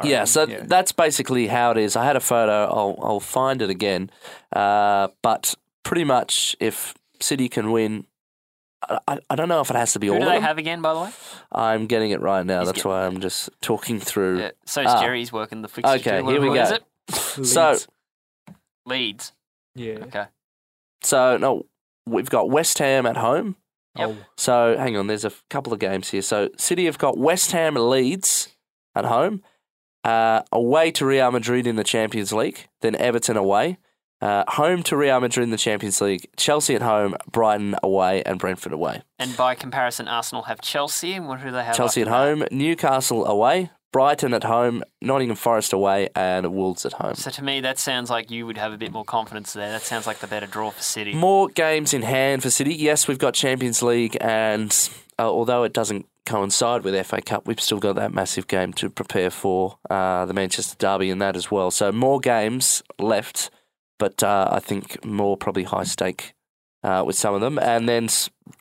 [0.00, 0.62] I Yeah, reckon, so yeah.
[0.66, 1.96] that's basically how it is.
[1.96, 2.64] I had a photo.
[2.64, 4.10] I'll I'll find it again.
[4.54, 8.06] Uh, but pretty much, if City can win.
[8.88, 10.36] I, I- I don't know if it has to be Who all do of they
[10.36, 10.42] them.
[10.44, 11.10] have again, by the way?
[11.52, 12.60] I'm getting it right now.
[12.60, 13.04] He's That's why.
[13.04, 14.38] I'm just talking through.
[14.40, 14.50] Yeah.
[14.64, 15.00] So is Ah.
[15.02, 15.18] Jerry.
[15.18, 15.92] He's working the fixture.
[15.96, 16.76] Okay, here we What- what is go.
[17.40, 17.46] it?
[17.46, 17.88] So Leeds.
[18.86, 19.32] Leeds.
[19.74, 19.94] yeah.
[20.06, 20.24] Okay.
[21.02, 21.66] so no,
[22.06, 23.56] we've got West Ham at home.
[23.96, 24.08] Yep.
[24.10, 26.22] Oh, So hang on, there's a couple of games here.
[26.22, 28.48] So City have got West Ham and Leeds
[28.94, 29.42] at home,
[30.04, 33.78] uh, away to Real Madrid in the Champions League, then Everton away,
[34.20, 38.38] uh, home to Real Madrid in the Champions League, Chelsea at home, Brighton away, and
[38.38, 39.02] Brentford away.
[39.18, 41.14] And by comparison, Arsenal have Chelsea.
[41.14, 41.76] And what do they have?
[41.76, 42.48] Chelsea at after that?
[42.50, 47.14] home, Newcastle away, Brighton at home, Nottingham Forest away, and Wolves at home.
[47.14, 49.70] So to me, that sounds like you would have a bit more confidence there.
[49.72, 51.12] That sounds like the better draw for City.
[51.12, 52.74] More games in hand for City.
[52.74, 54.70] Yes, we've got Champions League, and
[55.18, 58.88] uh, although it doesn't coincide with FA Cup, we've still got that massive game to
[58.88, 61.70] prepare for uh, the Manchester Derby and that as well.
[61.72, 63.50] So more games left,
[63.98, 66.34] but uh, I think more probably high stake
[66.84, 68.08] uh, with some of them, and then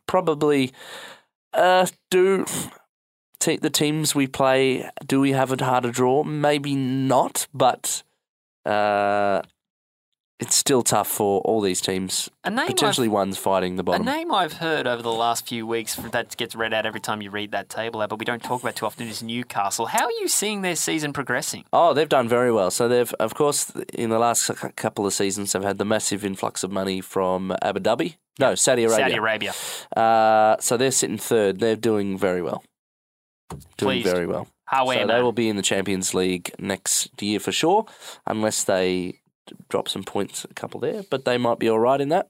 [0.07, 0.71] probably
[1.53, 2.45] uh, do.
[3.39, 6.23] Te- the teams we play, do we have a harder draw?
[6.23, 8.03] Maybe not, but
[8.65, 9.41] uh,
[10.39, 14.03] it's still tough for all these teams A name potentially one's fighting the I've, a
[14.03, 17.29] name I've heard over the last few weeks that gets read out every time you
[17.29, 19.87] read that table out, but we don't talk about too often is Newcastle.
[19.87, 21.65] How are you seeing their season progressing?
[21.73, 22.71] Oh, they've done very well.
[22.71, 26.63] So they've, of course, in the last couple of seasons, they've had the massive influx
[26.63, 28.15] of money from Abu Dhabi.
[28.39, 29.05] No, Saudi Arabia.
[29.05, 29.53] Saudi Arabia.
[29.95, 31.59] Uh, so they're sitting third.
[31.59, 32.63] They're doing very well.
[33.77, 34.07] Doing Pleased.
[34.07, 34.47] very well.
[34.65, 37.85] How so are they will be in the Champions League next year for sure,
[38.27, 39.19] unless they
[39.69, 41.03] drop some points, a couple there.
[41.09, 42.27] But they might be all right in that.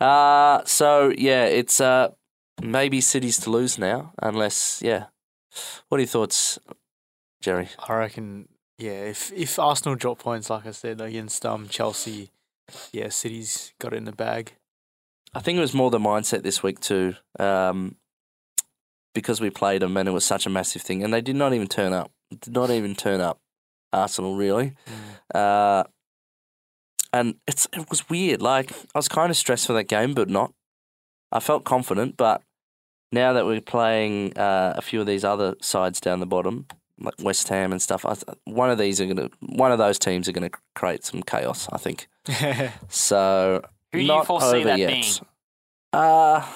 [0.00, 2.10] Uh, so yeah, it's uh,
[2.62, 5.06] maybe cities to lose now, unless yeah.
[5.88, 6.58] What are your thoughts,
[7.40, 7.68] Jerry?
[7.78, 8.48] I reckon.
[8.78, 12.30] Yeah, if if Arsenal drop points, like I said against um Chelsea,
[12.92, 14.52] yeah, City's got it in the bag.
[15.34, 17.96] I think it was more the mindset this week too, um,
[19.14, 21.52] because we played them and it was such a massive thing, and they did not
[21.52, 22.10] even turn up.
[22.40, 23.38] Did not even turn up.
[23.92, 24.74] Arsenal really,
[25.34, 25.82] uh,
[27.12, 28.40] and it's it was weird.
[28.40, 30.52] Like I was kind of stressed for that game, but not.
[31.32, 32.42] I felt confident, but
[33.10, 36.66] now that we're playing uh, a few of these other sides down the bottom,
[37.00, 39.98] like West Ham and stuff, I th- one of these are gonna, one of those
[39.98, 41.68] teams are gonna create some chaos.
[41.72, 42.06] I think.
[42.88, 43.60] So
[43.92, 44.88] Who do you Not foresee over that yet.
[44.88, 45.04] being?
[45.92, 46.46] Uh,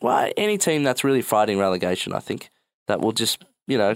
[0.00, 2.50] well, any team that's really fighting relegation, I think,
[2.86, 3.94] that will just, you know,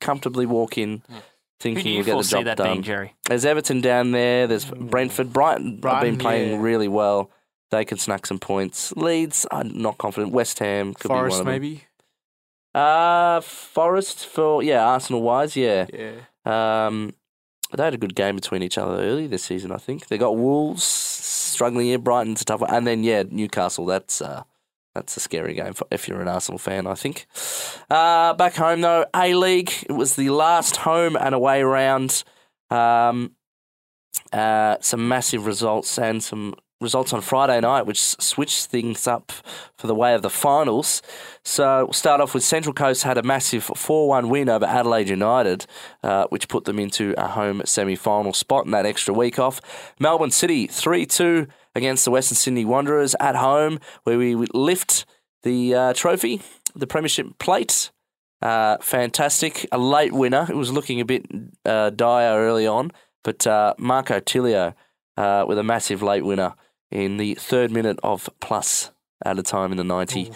[0.00, 1.16] comfortably walk in Yeah.
[1.16, 1.22] Who
[1.60, 2.72] thinking do you we'll get the job that done.
[2.72, 3.14] being, Jerry?
[3.26, 4.46] There's Everton down there.
[4.46, 4.74] There's Ooh.
[4.74, 5.32] Brentford.
[5.32, 6.60] Brighton, have been playing yeah.
[6.60, 7.30] really well.
[7.70, 8.92] They could snack some points.
[8.92, 10.32] Leeds, I'm not confident.
[10.32, 11.52] West Ham could be one Forest of them.
[11.54, 11.84] maybe.
[12.74, 15.86] Uh, Forest for yeah, Arsenal wise, yeah.
[15.92, 16.86] Yeah.
[16.86, 17.14] Um,
[17.74, 19.72] they had a good game between each other early this season.
[19.72, 21.98] I think they got Wolves struggling here.
[21.98, 23.86] Brighton's a tough one, and then yeah, Newcastle.
[23.86, 24.42] That's uh,
[24.94, 26.86] that's a scary game for, if you're an Arsenal fan.
[26.86, 27.26] I think.
[27.90, 29.72] Uh, back home though, A League.
[29.88, 32.24] It was the last home and away round.
[32.70, 33.32] Um,
[34.32, 39.32] uh, some massive results and some results on Friday night, which switched things up
[39.76, 41.02] for the way of the finals.
[41.44, 45.08] So we'll start off with Central Coast had a massive 4 1 win over Adelaide
[45.08, 45.66] United,
[46.02, 49.60] uh, which put them into a home semi final spot in that extra week off.
[49.98, 55.06] Melbourne City 3 2 against the Western Sydney Wanderers at home, where we lift
[55.42, 56.42] the uh, trophy,
[56.74, 57.90] the Premiership plate.
[58.42, 59.66] Uh, fantastic.
[59.72, 60.46] A late winner.
[60.48, 61.26] It was looking a bit
[61.64, 62.90] uh, dire early on,
[63.22, 64.74] but uh, Marco Tilio
[65.16, 66.54] uh, with a massive late winner
[66.90, 68.90] in the third minute of plus
[69.24, 70.30] at a time in the 90.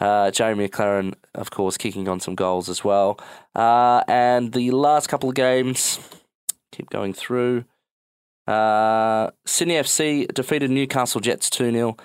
[0.00, 3.18] Uh, Jeremy Maclaren, of course, kicking on some goals as well.
[3.54, 5.98] Uh, and the last couple of games,
[6.70, 7.64] keep going through.
[8.48, 11.96] Uh, Sydney FC defeated Newcastle Jets 2 0.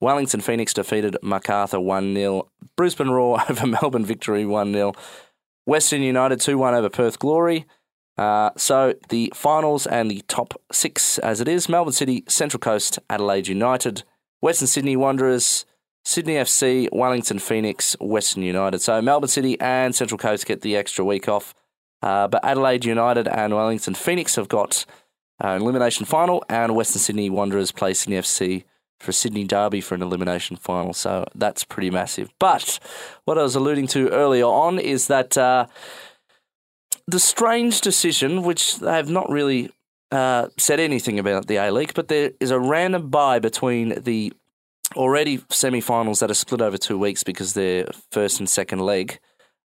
[0.00, 2.48] Wellington Phoenix defeated Macarthur 1 0.
[2.74, 4.94] Brisbane Roar over Melbourne Victory 1 0.
[5.66, 7.66] Western United 2 1 over Perth Glory.
[8.16, 12.98] Uh, so the finals and the top six as it is Melbourne City, Central Coast,
[13.10, 14.02] Adelaide United,
[14.40, 15.66] Western Sydney Wanderers,
[16.04, 18.80] Sydney FC, Wellington Phoenix, Western United.
[18.80, 21.54] So Melbourne City and Central Coast get the extra week off.
[22.02, 24.86] Uh, but Adelaide United and Wellington Phoenix have got
[25.42, 28.64] uh, elimination final, and Western Sydney Wanderers play Sydney FC
[28.98, 30.92] for Sydney Derby for an elimination final.
[30.92, 32.30] So that's pretty massive.
[32.38, 32.78] But
[33.24, 35.66] what I was alluding to earlier on is that uh,
[37.06, 39.70] the strange decision, which they have not really
[40.12, 44.32] uh, said anything about the A League, but there is a random bye between the
[44.96, 49.18] already semi-finals that are split over two weeks because they're first and second leg.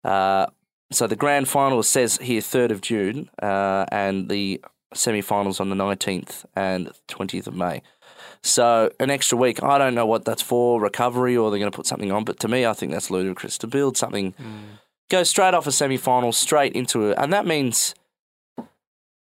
[0.05, 0.47] Uh,
[0.91, 4.61] so the grand final says here third of June, uh, and the
[4.95, 7.83] semi-finals on the nineteenth and twentieth of May.
[8.43, 9.63] So an extra week.
[9.63, 12.25] I don't know what that's for, recovery, or they're going to put something on.
[12.25, 14.35] But to me, I think that's ludicrous to build something.
[15.11, 17.95] Go straight off a semi-final, straight into it, and that means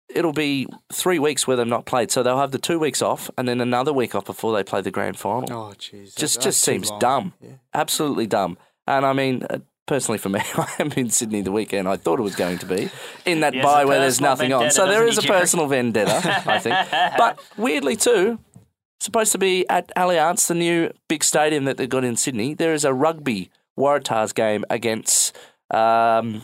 [0.10, 2.12] it'll be three weeks where they've not played.
[2.12, 4.82] So they'll have the two weeks off, and then another week off before they play
[4.82, 6.16] the grand final Oh, jeez.
[6.16, 7.50] just That- just seems dumb, Yeah.
[7.74, 8.58] absolutely dumb.
[8.88, 11.88] And I mean, uh, personally for me, I am in Sydney the weekend.
[11.88, 12.90] I thought it was going to be
[13.26, 14.72] in that Yes, bye where there's nothing on.
[14.72, 15.40] So there is a Jerry?
[15.40, 16.76] personal vendetta, I think.
[17.18, 18.40] But weirdly too,
[19.00, 22.54] supposed to be at Allianz, the new big stadium that they've got in Sydney.
[22.54, 25.36] There is a rugby Waratahs game against
[25.72, 26.42] um,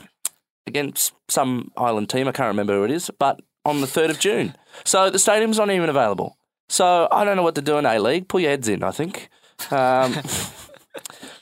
[0.67, 2.27] against some island team.
[2.27, 4.55] I can't remember who it is, but on the third of June.
[4.85, 6.37] So the stadium's not even available.
[6.69, 8.27] So I don't know what to do in A League.
[8.27, 9.29] Pull your heads in, I think.
[9.69, 10.13] Um,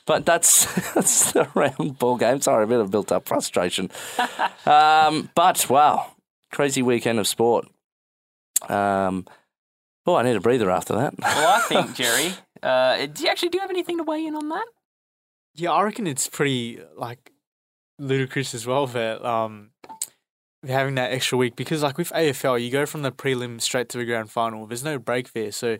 [0.09, 2.41] but that's that's the round ball game.
[2.41, 3.89] Sorry, a bit of built up frustration.
[4.65, 6.11] Um, but wow,
[6.51, 7.65] crazy weekend of sport.
[8.67, 9.25] Um,
[10.05, 11.13] oh, I need a breather after that.
[11.19, 14.35] Well, I think, Jerry, uh, do you actually do you have anything to weigh in
[14.35, 14.65] on that?
[15.55, 17.31] Yeah, I reckon it's pretty like
[17.97, 19.71] ludicrous as well for um
[20.67, 23.97] having that extra week because like with AFL you go from the prelim straight to
[23.97, 24.67] the grand final.
[24.67, 25.77] There's no break there, so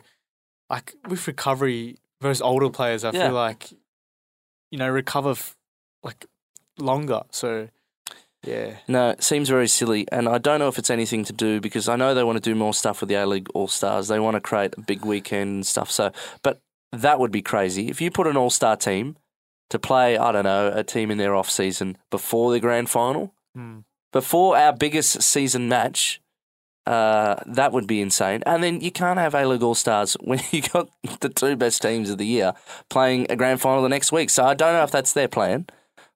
[0.68, 3.26] like with recovery, those older players, I Yeah.
[3.26, 3.70] feel like
[4.70, 5.56] you know recover f-
[6.02, 6.26] like
[6.78, 7.22] longer.
[7.30, 7.68] So
[8.46, 11.60] yeah, No, it seems very silly, and I don't know if it's anything to do
[11.60, 14.08] because I know they want to do more stuff with the A League All Stars.
[14.08, 15.90] They want to create a big weekend and stuff.
[15.90, 16.10] So,
[16.42, 16.58] but
[16.92, 19.16] that would be crazy if you put an All Star team
[19.68, 20.16] to play.
[20.16, 23.80] I don't know a team in their off season before the grand final, Hmm.
[24.10, 26.20] before our biggest season match.
[26.86, 28.42] Uh, that would be insane.
[28.46, 30.88] And then you can't have A League All Stars when you got
[31.20, 32.54] the two best teams of the year
[32.88, 34.30] playing a grand final the next week.
[34.30, 35.66] So I don't know if that's their plan,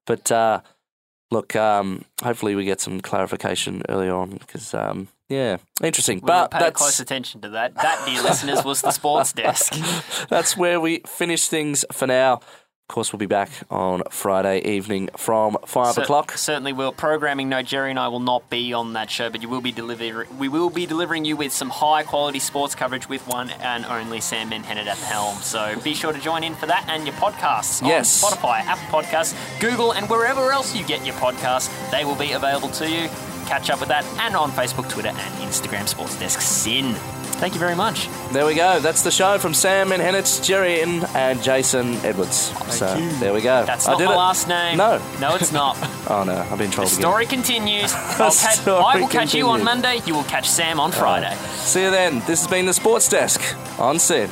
[0.05, 0.31] but.
[0.31, 0.61] Uh,
[1.31, 6.17] Look, um, hopefully we get some clarification early on because, um, yeah, interesting.
[6.17, 7.73] We but pay close attention to that.
[7.75, 9.73] That, dear listeners, was the sports desk.
[10.29, 12.41] that's where we finish things for now.
[12.87, 16.33] Of course, we'll be back on Friday evening from five Cer- o'clock.
[16.37, 16.91] Certainly will.
[16.91, 19.71] Programming, no, Jerry and I will not be on that show, but you will be
[19.71, 23.87] deliver- We will be delivering you with some high quality sports coverage with one and
[23.87, 25.35] only Sam Menhennet at the helm.
[25.41, 28.23] So be sure to join in for that and your podcasts on Yes.
[28.23, 31.71] Spotify, Apple Podcasts, Google, and wherever else you get your podcasts.
[31.89, 33.09] They will be available to you.
[33.47, 36.95] catch up with that, and on Facebook, Twitter, and Instagram, Sports Desk SYN.
[37.37, 38.07] Thank you very much.
[38.31, 38.79] There we go.
[38.79, 42.51] That's the show from Sam Menhennet, Jerry and Jason Edwards.
[42.73, 43.09] so you.
[43.19, 43.65] there we go.
[43.65, 44.17] That's I not did my it.
[44.17, 44.77] last name.
[44.77, 45.01] No.
[45.19, 45.77] No, it's not.
[46.07, 47.01] Oh no, I've been The trolled again.
[47.01, 47.91] story continues.
[47.95, 49.63] I'll ca- story I will catch you on.
[49.63, 50.01] Monday.
[50.05, 51.35] You will catch Sam on Friday.
[51.55, 52.19] See you then.
[52.27, 53.41] This has been the Sports Desk
[53.79, 54.29] on SYN.